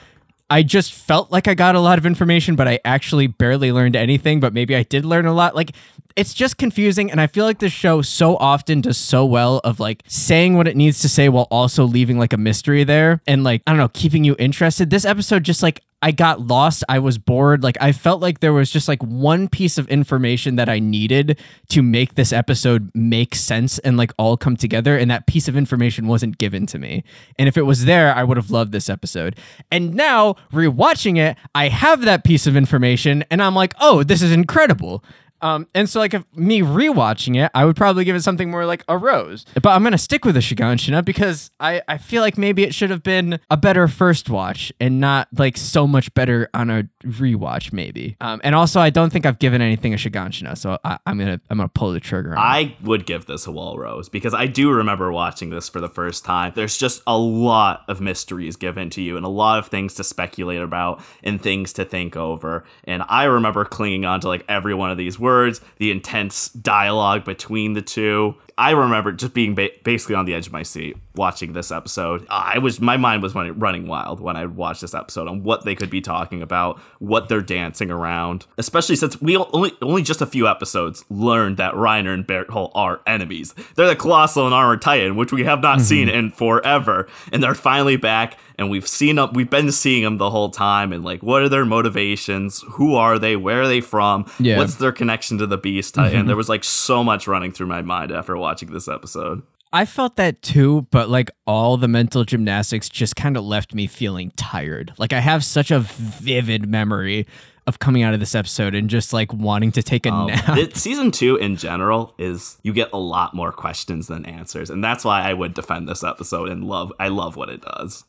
[0.49, 3.97] I just felt like I got a lot of information, but I actually barely learned
[3.97, 5.57] anything, but maybe I did learn a lot.
[5.57, 5.73] Like,
[6.15, 7.11] it's just confusing.
[7.11, 10.69] And I feel like this show so often does so well of like saying what
[10.69, 13.79] it needs to say while also leaving like a mystery there and like, I don't
[13.79, 14.91] know, keeping you interested.
[14.91, 16.85] This episode just like, I got lost.
[16.87, 17.63] I was bored.
[17.63, 21.41] Like, I felt like there was just like one piece of information that I needed
[21.71, 24.99] to make this episode make sense and like all come together.
[24.99, 27.05] And that piece of information wasn't given to me.
[27.39, 29.39] And if it was there, I would have loved this episode.
[29.73, 34.21] And now, rewatching it, I have that piece of information and I'm like, oh, this
[34.21, 35.03] is incredible.
[35.45, 38.65] Um, and so like if me rewatching it, I would probably give it something more
[38.65, 39.45] like a rose.
[39.63, 42.89] But I'm gonna stick with the Shiganshina because I, I feel like maybe it should
[42.89, 47.75] have been a better first watch and not like so much better on a rewatch,
[47.75, 48.17] maybe.
[48.23, 51.39] Um, and also I don't think I've given anything a Shiganshina, so I, I'm gonna
[51.51, 52.35] I'm gonna pull the trigger.
[52.39, 55.91] I would give this a wall rose because I do remember watching this for the
[55.91, 56.53] first time.
[56.57, 60.05] There's just a lot of mysteries given to you and a lot of things to
[60.05, 62.65] speculate about and things to think over.
[62.85, 65.34] And I remember clinging on to like every one of these words,
[65.79, 68.37] the intense dialogue between the two.
[68.57, 72.27] I remember just being ba- basically on the edge of my seat watching this episode.
[72.29, 75.65] I was my mind was running, running wild when I watched this episode on what
[75.65, 78.47] they could be talking about, what they're dancing around.
[78.59, 83.01] Especially since we only only just a few episodes learned that Reiner and Berthold are
[83.07, 83.55] enemies.
[83.75, 86.17] They're the Colossal and Armored Titan, which we have not seen mm-hmm.
[86.17, 88.39] in forever, and they're finally back.
[88.57, 89.31] And we've seen them.
[89.33, 90.93] We've been seeing them the whole time.
[90.93, 92.63] And like, what are their motivations?
[92.75, 93.35] Who are they?
[93.35, 94.31] Where are they from?
[94.39, 94.59] Yeah.
[94.59, 96.21] What's their connection to the Beast Titan?
[96.21, 96.27] Mm-hmm.
[96.29, 99.43] There was like so much running through my mind after watching this episode.
[99.73, 103.89] I felt that too, but like all the mental gymnastics just kind of left me
[103.89, 104.93] feeling tired.
[104.99, 107.27] Like I have such a vivid memory
[107.67, 110.57] of coming out of this episode and just like wanting to take a Um, nap.
[110.59, 114.85] it- season two in general is you get a lot more questions than answers, and
[114.85, 116.93] that's why I would defend this episode and love.
[117.01, 118.05] I love what it does.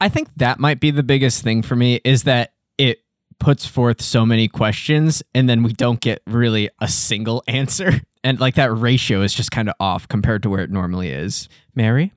[0.00, 3.02] I think that might be the biggest thing for me is that it
[3.38, 8.00] puts forth so many questions and then we don't get really a single answer.
[8.24, 11.48] And like that ratio is just kind of off compared to where it normally is.
[11.74, 12.12] Mary?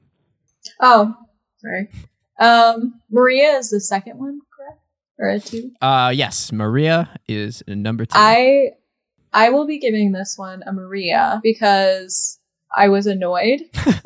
[0.79, 1.13] Oh,
[1.57, 1.89] sorry.
[2.39, 4.79] Um, Maria is the second one, correct?
[5.19, 5.71] Or a two?
[5.81, 8.11] Uh yes, Maria is number 2.
[8.15, 8.69] I
[9.33, 12.39] I will be giving this one a Maria because
[12.75, 13.61] I was annoyed.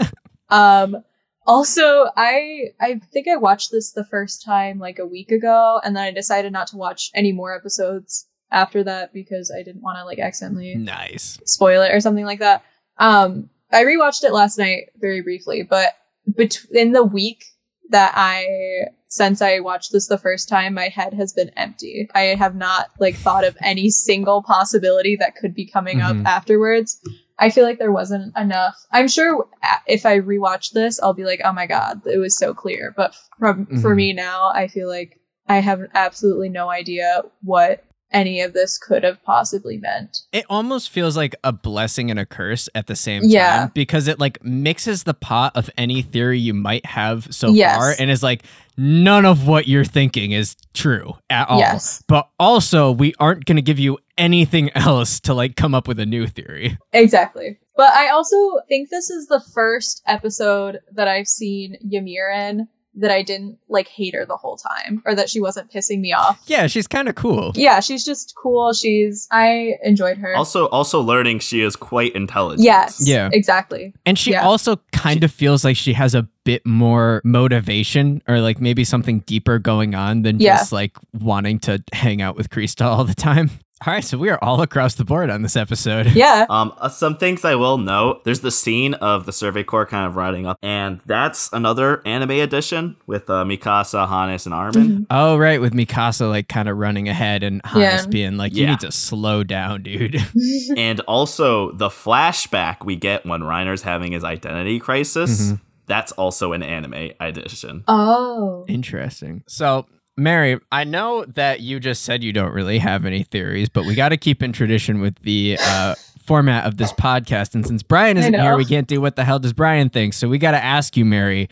[0.49, 1.03] um
[1.45, 5.95] also I I think I watched this the first time like a week ago and
[5.95, 9.97] then I decided not to watch any more episodes after that because I didn't want
[9.97, 11.39] to like accidentally nice.
[11.45, 12.63] spoil it or something like that.
[12.97, 15.93] Um, I rewatched it last night very briefly, but
[16.27, 17.45] bet- in the week
[17.89, 22.09] that I since I watched this the first time, my head has been empty.
[22.15, 26.21] I have not like thought of any single possibility that could be coming Mhm.
[26.21, 27.01] up afterwards.
[27.37, 28.75] I feel like there wasn't enough.
[28.91, 29.47] I'm sure
[29.87, 33.13] if I rewatch this, I'll be like, "Oh my god, it was so clear." But
[33.39, 33.95] from for Mhm.
[33.97, 37.83] me now, I feel like I have absolutely no idea what
[38.13, 40.19] any of this could have possibly meant.
[40.31, 43.67] It almost feels like a blessing and a curse at the same time Yeah.
[43.73, 47.75] because it like mixes the pot of any theory you might have so Yes.
[47.77, 48.43] far and is like
[48.77, 51.59] none of what you're thinking is true at all.
[51.59, 52.03] Yes.
[52.07, 55.99] But also we aren't going to give you anything else to like come up with
[55.99, 56.77] a new theory.
[56.93, 57.57] Exactly.
[57.77, 58.35] But I also
[58.67, 63.87] think this is the first episode that I've seen Ymir in that I didn't like
[63.87, 66.41] hate her the whole time or that she wasn't pissing me off.
[66.47, 67.53] Yeah, she's kind of cool.
[67.55, 68.73] Yeah, she's just cool.
[68.73, 70.35] She's I enjoyed her.
[70.35, 72.63] Also, also learning she is quite intelligent.
[72.65, 73.01] yes.
[73.05, 73.29] Yeah.
[73.31, 73.93] Exactly.
[74.05, 74.45] And she Yeah.
[74.45, 79.19] also kind of feels like she has a bit more motivation or like maybe something
[79.21, 80.57] deeper going on than Yeah.
[80.57, 83.51] just like wanting to hang out with Krista all the time.
[83.83, 86.05] All right, so we are all across the board on this episode.
[86.21, 86.45] Yeah.
[86.51, 88.23] Um, uh, some things I will note.
[88.25, 92.29] There's the scene of the Survey Corps kind of riding up, and that's another anime
[92.31, 95.07] edition with uh, Mikasa, Hannes, and Armin.
[95.09, 98.07] Oh, right, with Mikasa like kind of running ahead and Hannes Yeah.
[98.07, 98.71] being like, "You Yeah.
[98.71, 100.15] need to slow down, dude."
[100.77, 105.53] and also the flashback we get when Reiner's having his identity crisis.
[105.87, 107.83] That's also an anime edition.
[107.87, 108.63] oh.
[108.67, 109.43] Interesting.
[109.47, 113.85] So, Mary, I know that you just said you don't really have any theories, but
[113.85, 117.55] we got to keep in tradition with the uh, format of this podcast.
[117.55, 120.13] And since Brian isn't here, we can't do what the hell does Brian think.
[120.13, 121.49] So we got to ask you, Mary,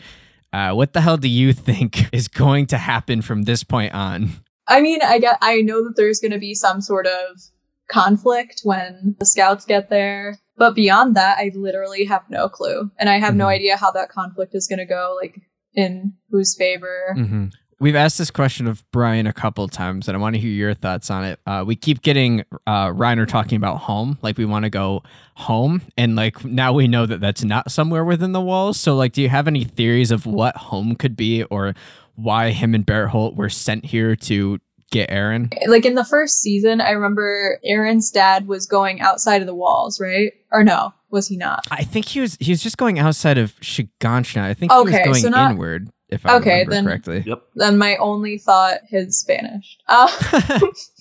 [0.52, 4.30] uh, what the hell do you think is going to happen from this point on?
[4.68, 7.40] I mean, I get I know that there's going to be some sort of
[7.88, 12.90] conflict when the scouts get there, but beyond that, I literally have no clue.
[12.98, 13.54] And I have no Mhm.
[13.54, 15.40] idea how that conflict is going to go like
[15.74, 17.14] in whose favor.
[17.16, 17.46] Mm-hmm.
[17.80, 20.74] We've asked this question of Brian a couple times, and I want to hear your
[20.74, 21.40] thoughts on it.
[21.46, 25.02] Uh, we keep getting uh, Reiner talking about home, like we want to go
[25.36, 28.78] home, and like now we know that that's not somewhere within the walls.
[28.78, 31.74] So, like, do you have any theories of what home could be, or
[32.16, 34.58] why him and Berthold were sent here to
[34.90, 35.50] get Eren?
[35.66, 39.98] like in the first season, I remember Eren's dad was going outside of the walls,
[39.98, 40.32] right?
[40.52, 41.64] Or no, was he not?
[41.70, 44.42] I think he was he was just going outside of Shiganshina.
[44.42, 47.22] I think he Okay, was so going not- inward, if I Okay, remember then- correctly.
[47.26, 47.42] Yep.
[47.54, 49.78] Then my only thought is Spanish.
[49.88, 50.08] Uh,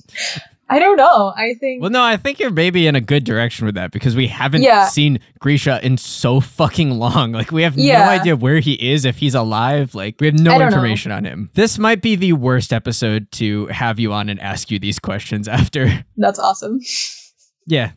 [0.72, 1.34] I don't know.
[1.36, 4.16] I think Well, no, I think you're maybe in a good direction with that because
[4.16, 4.88] we haven't Yeah.
[4.88, 7.32] seen Grisha in so fucking long.
[7.32, 9.96] Like, we have no idea where he is, if he's alive.
[9.96, 10.68] Like, we have no I don't know.
[10.68, 11.50] information on him.
[11.56, 15.48] This might be the worst episode to have you on and ask you these questions
[15.60, 16.06] after.
[16.18, 16.80] that's awesome.
[17.66, 17.92] yeah,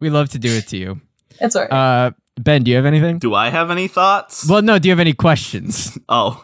[0.00, 1.00] We love to do it to you.
[1.40, 1.70] It's alright.
[1.72, 3.18] Uh, ben, do you have anything?
[3.18, 4.48] Do I have any thoughts?
[4.48, 4.78] Well, no.
[4.78, 5.96] Do you have any questions?
[6.08, 6.42] Oh.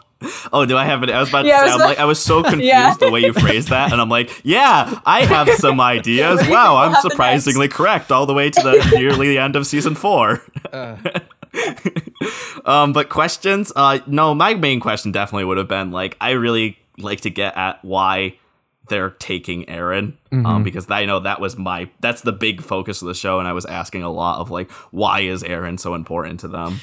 [0.51, 1.09] Oh, do I have it?
[1.09, 2.93] I was about Yeah, to say, was I'm about- like, I was so confused Yeah.
[2.99, 6.45] the way you phrased that, and I'm like, yeah, I have some ideas.
[6.49, 10.41] Wow, I'm surprisingly correct all the way to the nearly the end of season four.
[12.65, 13.71] um, but questions?
[13.75, 17.55] Uh, no, my main question definitely would have been like, I really like to get
[17.55, 18.37] at why
[18.89, 23.07] they're taking Eren, um, because I know that was my that's the big focus of
[23.07, 26.39] the show, and I was asking a lot of like, why is Eren so important
[26.41, 26.79] to them?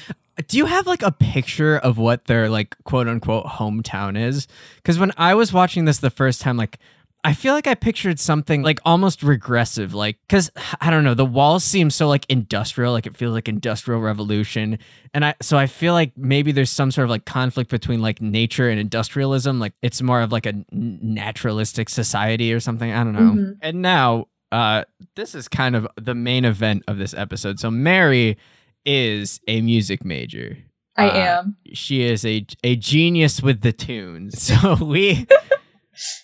[0.47, 4.47] Do you have like a picture of what their like quote unquote hometown is?
[4.77, 6.77] Because when I was watching this the first time, like
[7.23, 10.49] I feel like I pictured something like almost regressive, like because
[10.81, 14.79] I don't know, the walls seem so like industrial, like it feels like industrial revolution,
[15.13, 18.21] and I so I feel like maybe there's some sort of like conflict between like
[18.21, 22.91] nature and industrialism, like it's more of like a naturalistic society or something.
[22.91, 23.19] I don't know.
[23.33, 23.57] Mhm.
[23.61, 24.83] And now, uh,
[25.15, 27.59] this is kind of the main event of this episode.
[27.59, 28.37] So Mary
[28.85, 30.57] is a music major.
[30.95, 31.57] I uh, am.
[31.73, 34.51] She is a a genius with the tunes.
[34.61, 35.27] So we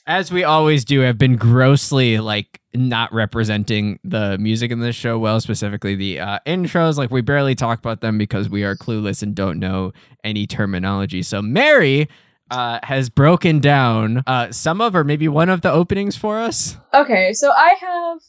[0.05, 5.17] as we always do have been grossly like not representing the music in this show
[5.19, 6.97] well, specifically the uh, intros.
[6.97, 9.93] Like we barely talk about them because we are clueless and don't know
[10.23, 11.21] any terminology.
[11.23, 12.09] So Mary
[12.51, 16.77] uh, has broken down uh, some of or maybe one of the openings for us.
[16.93, 18.19] Okay, so I have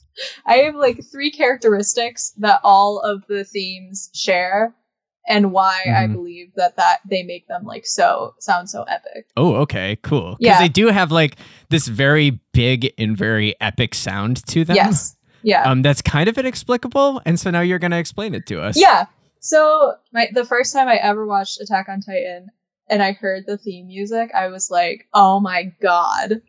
[0.46, 4.74] I have like three characteristics that all of the themes share
[5.26, 6.12] and why I Mhm.
[6.12, 9.26] believe that that they make them like so sound so epic.
[9.36, 10.36] Oh, okay, cool.
[10.38, 10.58] Because Yeah.
[10.58, 11.36] they do have like
[11.74, 14.76] this very big and very epic sound to them.
[14.76, 15.16] Yes.
[15.42, 15.62] Yeah.
[15.64, 18.78] Um, that's kind of inexplicable, and so now you're gonna explain it to us.
[18.80, 19.06] Yeah.
[19.40, 22.48] So my the first time I ever watched Attack on Titan
[22.88, 26.40] and I heard the theme music, I was like, "Oh my god!"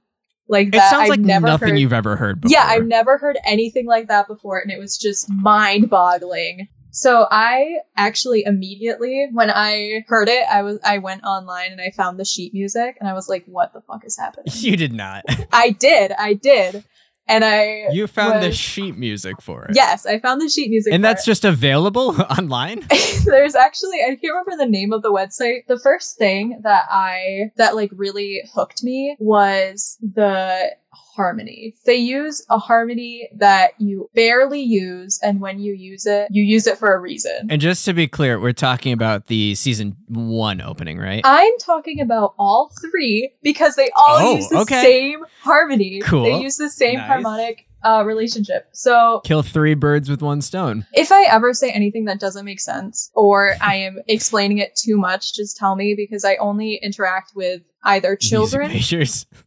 [0.47, 0.89] Like It that.
[0.91, 2.53] sounds I've like never nothing heard, you've ever heard before.
[2.53, 6.67] Yeah, I've never heard anything like that before, and it was just mind-boggling.
[6.95, 11.91] So I actually immediately, when I heard it, I was I went online and I
[11.91, 14.93] found the sheet music, and I was like, "What the fuck is happening?" You did
[14.93, 15.23] not.
[15.51, 16.83] I did, I did,
[17.27, 19.75] and I You found the sheet music for it.
[19.75, 21.31] yes, I found the sheet music, And that's it.
[21.31, 22.85] just available online?
[23.25, 25.67] there's actually I can't remember the name of the website.
[25.67, 31.75] The first thing that I that like really hooked me was the harmony.
[31.85, 36.67] They use a harmony that you barely use and when you use it, you use
[36.67, 37.47] it for a reason.
[37.49, 41.21] And just to be clear, we're talking about the season one opening, right?
[41.23, 44.81] I'm talking about all three because they all Oh, use the okay.
[44.81, 46.01] same harmony.
[46.03, 46.23] Cool.
[46.23, 47.07] They use the same Nice.
[47.07, 48.67] harmonic uh, relationship.
[48.71, 50.85] So Kill three birds with one stone.
[50.93, 54.97] If I ever say anything that doesn't make sense or I am explaining it too
[54.97, 58.71] much, just tell me because I only interact with either children,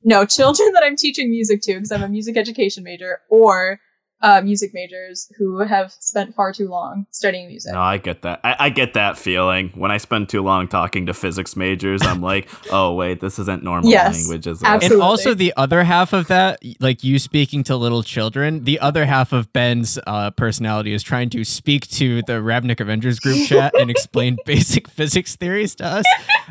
[0.05, 3.81] no, children that I'm teaching music to because I'm a music education major, or
[4.21, 7.73] uh, music majors who have spent far too long studying music.
[7.73, 8.41] No, I get that.
[8.43, 9.71] I, I get that feeling.
[9.75, 13.63] When I spend too long talking to physics majors, I'm like, oh wait, this isn't
[13.63, 14.95] normal Yes, language, is absolutely.
[14.97, 19.07] And also the other half of that, like you speaking to little children, the other
[19.07, 23.73] half of Ben's uh, personality is trying to speak to the Ravnik Avengers group chat
[23.79, 26.05] and explain basic physics theories to us.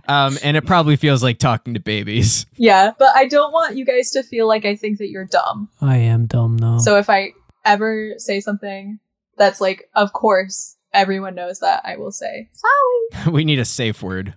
[0.07, 2.45] Um, and it probably feels like talking to babies.
[2.55, 5.69] Yeah, but I don't want you guys to feel like I think that you're dumb.
[5.81, 6.79] I am dumb though.
[6.79, 7.33] So if I
[7.67, 8.99] ever say something
[9.37, 13.31] that's like, of course, everyone knows that, I will say, sorry.
[13.31, 14.33] we need a safe word.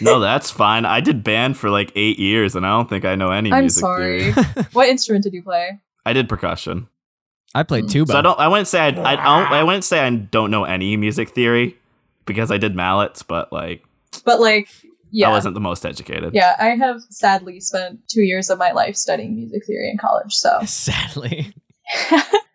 [0.00, 0.84] no, that's fine.
[0.84, 3.60] I did band for like eight years, and I don't think I know any I'm
[3.64, 4.32] music sorry.
[4.32, 4.46] theory.
[4.72, 5.78] what instrument did you play?
[6.04, 6.88] I did percussion,
[7.54, 7.90] I played Mm.
[7.90, 8.12] tuba.
[8.12, 8.38] so I don't.
[8.38, 8.86] I wouldn't say I.
[8.88, 11.76] I, don't, I wouldn't say I don't know any music theory
[12.26, 13.82] because I did mallets, but like
[14.24, 14.68] But like,
[15.10, 15.28] yeah.
[15.28, 16.32] I wasn't the most educated.
[16.34, 20.32] Yeah, I have sadly spent two years of my life studying music theory in college.
[20.34, 21.52] So, Sadly.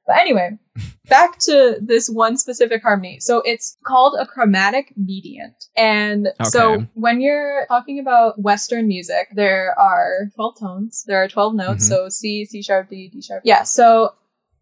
[0.07, 0.57] But anyway,
[1.09, 3.19] back to this one specific harmony.
[3.19, 9.73] So it's called a chromatic mediant, and so when you're talking about Western music, there
[9.79, 11.03] are twelve tones.
[11.07, 11.85] There are twelve notes.
[11.85, 11.89] Mhm.
[11.89, 13.41] So C, C sharp, D, D sharp.
[13.45, 13.63] Yeah.
[13.63, 14.13] So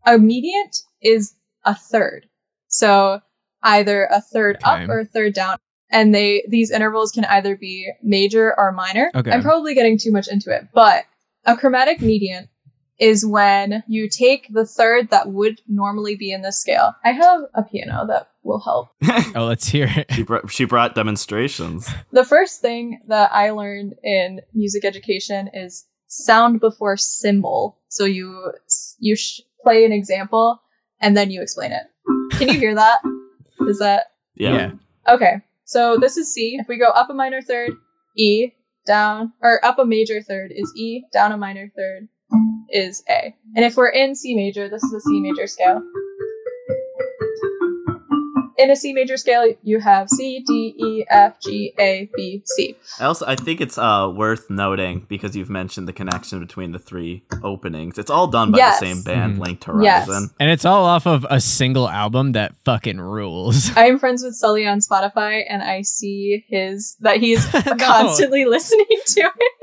[0.05, 1.33] a mediant is
[1.65, 2.27] a third.
[2.67, 3.21] So
[3.63, 4.83] either a third Okay.
[4.83, 5.57] up or a third down.
[5.89, 9.11] And they these intervals can either be major or minor.
[9.13, 9.31] Okay.
[9.31, 11.05] I'm probably getting too much into it, but
[11.45, 12.49] a chromatic mediant
[12.99, 16.93] is when you take the third that would normally be in this scale.
[17.03, 18.89] I have a piano that will help.
[19.35, 20.11] Oh, let's hear it.
[20.13, 21.89] She brought, she brought demonstrations.
[22.11, 27.79] The first thing that I learned in music education is sound before symbol.
[27.87, 28.51] So you
[28.99, 30.61] you sh- play an example
[31.01, 31.83] and then you explain it.
[32.37, 32.99] Can you hear that?
[33.67, 34.71] Is that Yeah.
[35.09, 36.57] Okay, so this is C.
[36.59, 37.71] If we go up a minor third,
[38.15, 38.51] E,
[38.85, 42.07] down, or up a major third is E, down a minor third
[42.69, 43.35] is A.
[43.55, 45.81] And if we're in C major, this is a C major scale.
[48.59, 52.77] in a C major scale, you have C, D, E, F, G, A, B, C.
[52.99, 56.79] I also I think it's uh worth noting because you've mentioned the connection between the
[56.79, 57.97] three openings.
[57.97, 58.79] It's all done by Yes.
[58.79, 59.39] the same band, Mhm.
[59.39, 60.05] Linked Yes.
[60.07, 60.29] Horizon.
[60.39, 63.71] And it's all off of a single album that fucking rules.
[63.75, 67.75] I am friends with Sully on Spotify, and I see his that he's No.
[67.75, 69.53] constantly listening to it.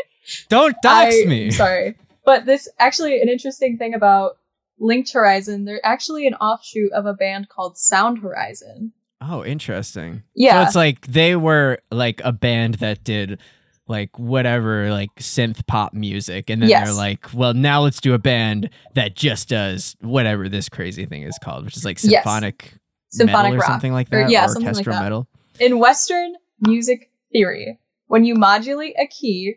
[0.48, 1.50] Don't dox I- me.
[1.52, 1.94] Sorry,
[2.30, 4.36] but this actually an interesting thing about
[4.78, 5.64] Linked Horizon.
[5.64, 8.92] They're actually an offshoot of a band called Sound Horizon.
[9.20, 10.22] Oh, interesting.
[10.34, 10.62] Yeah.
[10.62, 13.40] So it's like they were like a band that did
[13.88, 16.86] like whatever like synth pop music and then Yes.
[16.86, 21.22] they're like, well, now let's do a band that just does whatever this crazy thing
[21.24, 22.22] is called, which is like Yes.
[22.22, 22.74] symphonic
[23.10, 23.66] Symphonic metal or rock.
[23.70, 25.02] something like Or- that yeah, or something like orchestral that.
[25.02, 25.26] metal.
[25.58, 29.56] In Western music theory, when you modulate a key,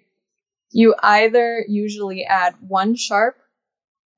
[0.74, 3.38] you either usually add one sharp,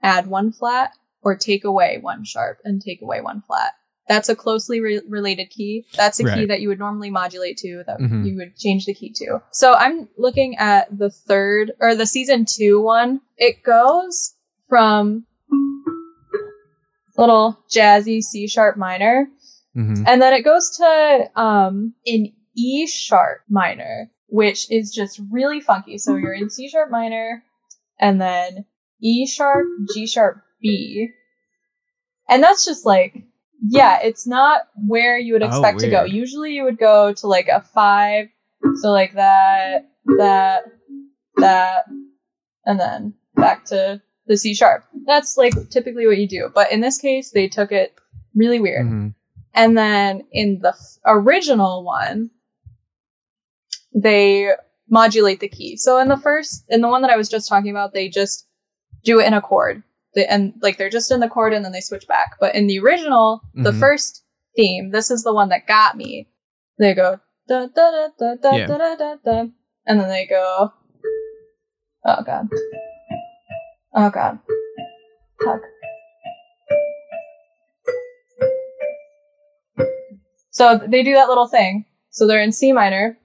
[0.02, 0.92] add one flat,
[1.22, 3.74] or take away one sharp and take away one flat.
[4.08, 5.86] That's a closely re- related key.
[5.98, 8.24] That's a key that you would normally modulate to, that Mhm.
[8.26, 9.42] you would change the key to.
[9.52, 13.22] So I'm looking at the third or the season two one.
[13.38, 14.36] It goes
[14.70, 15.26] from
[17.18, 19.28] little jazzy C sharp minor
[19.74, 25.62] hmm and then it goes to um in E sharp minor, which is just really
[25.62, 25.98] funky.
[25.98, 27.44] So you're in C sharp minor,
[28.00, 28.66] and then
[29.02, 31.10] E sharp, G sharp, B,
[32.30, 33.24] and that's just like
[33.68, 36.04] yeah, it's not where you would Oh, expect to go.
[36.04, 38.28] Usually you would go to like a five,
[38.82, 40.64] so like that, that,
[41.38, 41.86] that,
[42.66, 44.84] and then back to the C sharp.
[45.06, 46.52] That's like typically what you do.
[46.54, 47.94] But in this case, they took it
[48.36, 48.86] really weird.
[48.86, 49.08] hmm
[49.54, 52.30] And then in the f- original one,
[53.96, 54.52] they
[54.90, 55.78] modulate the key.
[55.78, 58.48] So in the first, in the one that I was just talking about, they just
[59.04, 59.82] do it in a chord.
[60.14, 62.38] They, and like they're just in the chord and then they switch back.
[62.40, 63.80] But in the original, the Mhm.
[63.80, 64.24] first
[64.56, 66.28] theme, this is the one that got me.
[66.78, 68.68] They go da da da da da Yeah.
[68.68, 69.40] da da da da,
[69.88, 70.72] and then they go.
[72.06, 72.48] Oh god.
[73.96, 74.40] Oh god.
[75.44, 75.62] Fuck.
[80.52, 81.86] So they do that little thing.
[82.12, 83.18] So they're in C minor.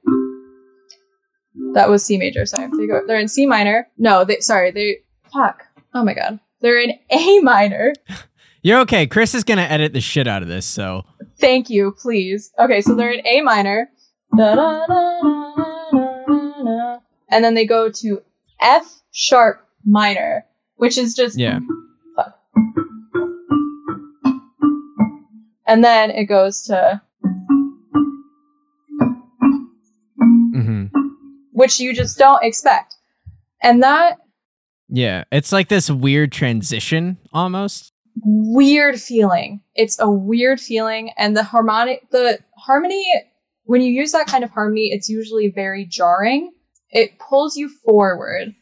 [1.75, 2.47] That was C major.
[2.47, 3.01] Sorry, they go.
[3.07, 3.89] They're in C minor.
[3.99, 4.41] No, they.
[4.41, 4.99] Sorry, they.
[5.33, 5.65] Fuck.
[5.95, 6.41] Oh my god.
[6.61, 7.93] They're in A minor.
[8.63, 9.07] You're okay.
[9.07, 11.05] Chris is gonna edit the shit out of this, so
[11.39, 12.53] Thank you, please.
[12.59, 13.91] Okay, so they're in A minor.
[17.33, 18.23] And then they go to
[18.61, 20.45] F sharp minor,
[20.77, 21.61] which is just yeah.
[25.71, 27.01] and then it goes to
[30.53, 30.87] hmm
[31.61, 32.97] which you just don't expect.
[33.63, 34.19] And that
[34.89, 35.25] Yeah.
[35.31, 37.93] It's like this weird transition almost.
[38.25, 39.61] weird feeling.
[39.75, 43.05] It's a weird feeling and the harmonic the harmony
[43.65, 46.51] when you use that kind of harmony, it's usually very jarring.
[46.91, 48.55] It pulls you forward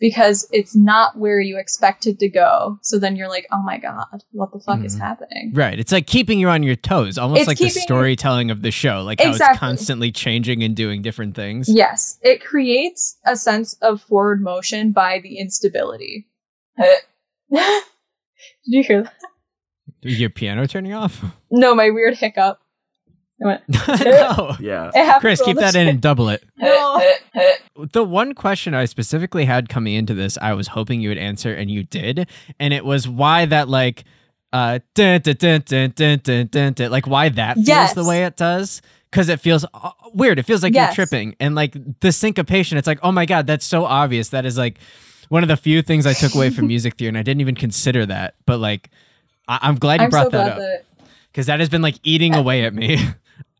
[0.00, 2.78] because it's not where you expected to go.
[2.82, 5.00] So then you're like, "Oh my god, what the fuck is Mhm.
[5.00, 5.78] happening?" Right.
[5.78, 8.62] It's like keeping you on your toes, almost It's like the keeping you- storytelling of
[8.62, 11.68] the show, like how it's constantly changing and doing different things.
[11.68, 16.26] Yes, it creates a sense of forward motion by the instability.
[17.52, 17.82] Did
[18.64, 19.12] you hear that?
[20.02, 21.22] Your piano turning off?
[21.50, 22.58] No, my weird hiccup.
[23.42, 23.62] I went,
[24.04, 24.56] no.
[24.60, 25.18] Yeah.
[25.20, 26.42] Chris, keep that in and double it.
[26.58, 27.02] No.
[27.92, 31.54] The one question I specifically had coming into this, I was hoping you would answer,
[31.54, 32.28] and you did,
[32.58, 34.04] and it was why that like,
[34.52, 37.94] uh, dun, dun, dun, dun, dun, dun, dun, dun, like why that feels Yes.
[37.94, 40.38] the way it does, because it feels uh, weird.
[40.38, 40.88] It feels like Yes.
[40.96, 42.76] you're tripping, and like the syncopation.
[42.76, 44.28] It's like, oh my god, that's so obvious.
[44.30, 44.78] That is like
[45.30, 47.54] one of the few things I took away from music theory, and I didn't even
[47.54, 48.34] consider that.
[48.44, 48.90] But like,
[49.48, 50.84] I- I'm glad you I'm brought so that glad up that
[51.32, 52.98] because that has been like eating away at me.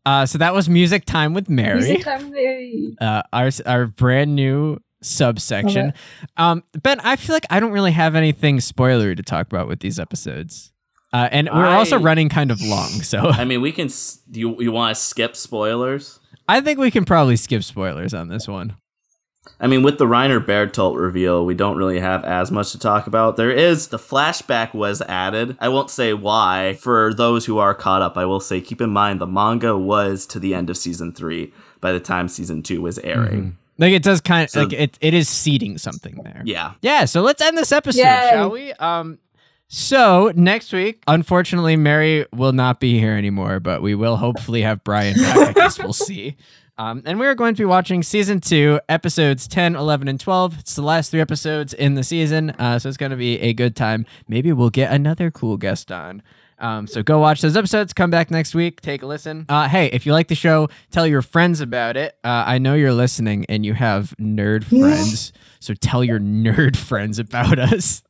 [0.05, 2.33] Uh, so that was music time with Mary music time.
[2.33, 2.95] Yay.
[2.99, 5.93] uh, our our brand new subsection.
[6.37, 9.79] Um, ben, I feel like I don't really have anything spoilery to talk about with
[9.79, 10.71] these episodes,
[11.13, 13.89] uh, and we're also running kind of long, so I mean, we can.
[14.29, 16.19] Do you you want to skip spoilers?
[16.47, 18.75] I think we can probably skip spoilers on this one.
[19.59, 23.05] I mean, with the Reiner Berthold reveal, we don't really have as much to talk
[23.05, 23.37] about.
[23.37, 25.55] There is the flashback was added.
[25.59, 26.77] I won't say why.
[26.79, 30.25] For those who are caught up, I will say keep in mind the manga was
[30.27, 33.57] to the end of season three by the time season two was airing.
[33.77, 36.41] Like it does kind of So- like it, it is seeding something there.
[36.45, 36.73] Yeah.
[36.81, 38.29] Yeah, so let's end this episode, Yay.
[38.31, 38.73] shall we?
[38.73, 39.19] Um
[39.73, 44.83] so next week, unfortunately, Mary will not be here anymore, but we will hopefully have
[44.83, 45.37] Brian back.
[45.49, 46.35] I guess we'll see.
[46.77, 50.59] Um, and we're going to be watching season two, episodes 10, 11, and 12.
[50.59, 53.53] It's the last three episodes in the season, uh, so it's going to be a
[53.53, 54.05] good time.
[54.27, 56.23] Maybe we'll get another cool guest on.
[56.61, 57.91] Um, so go watch those episodes.
[57.91, 58.81] Come back next week.
[58.81, 59.45] Take a listen.
[59.49, 62.15] Uh, hey, if you like the show, tell your friends about it.
[62.23, 67.17] Uh, I know you're listening and you have nerd friends, so tell your nerd friends
[67.17, 68.03] about us.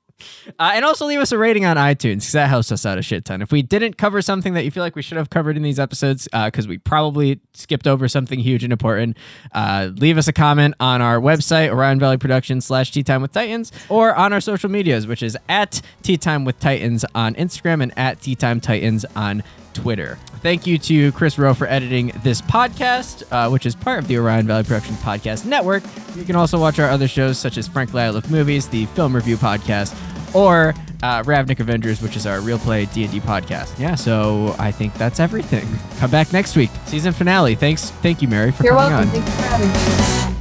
[0.60, 3.02] Uh, and also leave us a rating on iTunes because that helps us out a
[3.02, 3.42] shit ton.
[3.42, 5.80] If we didn't cover something that you feel like we should have covered in these
[5.80, 9.18] episodes, because we probably skipped over something huge and important,
[9.54, 13.32] uh, leave us a comment on our website, Orion Valley Productions slash Tea Time with
[13.32, 17.84] Titans, or on our social medias, which is at Tea Time with Titans on Instagram
[17.84, 19.44] and at Tea Time Titans on
[19.74, 20.18] Twitter.
[20.42, 24.18] Thank you to Chris Rowe for editing this podcast, uh, which is part of the
[24.18, 25.84] Orion Valley Production Podcast Network.
[26.16, 29.16] You can also watch our other shows, such as Frank Lyle of Movies, the Film
[29.16, 29.96] Review Podcast,
[30.36, 30.74] or
[31.04, 33.78] uh, Ravnik Avengers, which is our real play D&D podcast.
[33.80, 35.68] Yeah, so I think that's everything.
[36.00, 37.56] Come back next week, season finale.
[37.56, 39.10] Thanks, thank you, Mary, for You're coming welcome.
[39.10, 39.22] on.
[39.22, 40.38] Thanks for having me.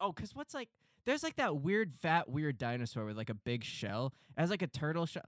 [0.00, 0.68] Oh, because what's like,
[1.06, 4.12] there's like that weird, fat, weird dinosaur with like a big shell.
[4.36, 5.22] It has like a turtle shell.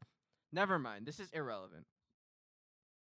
[0.52, 1.06] Never mind.
[1.06, 1.84] This is irrelevant.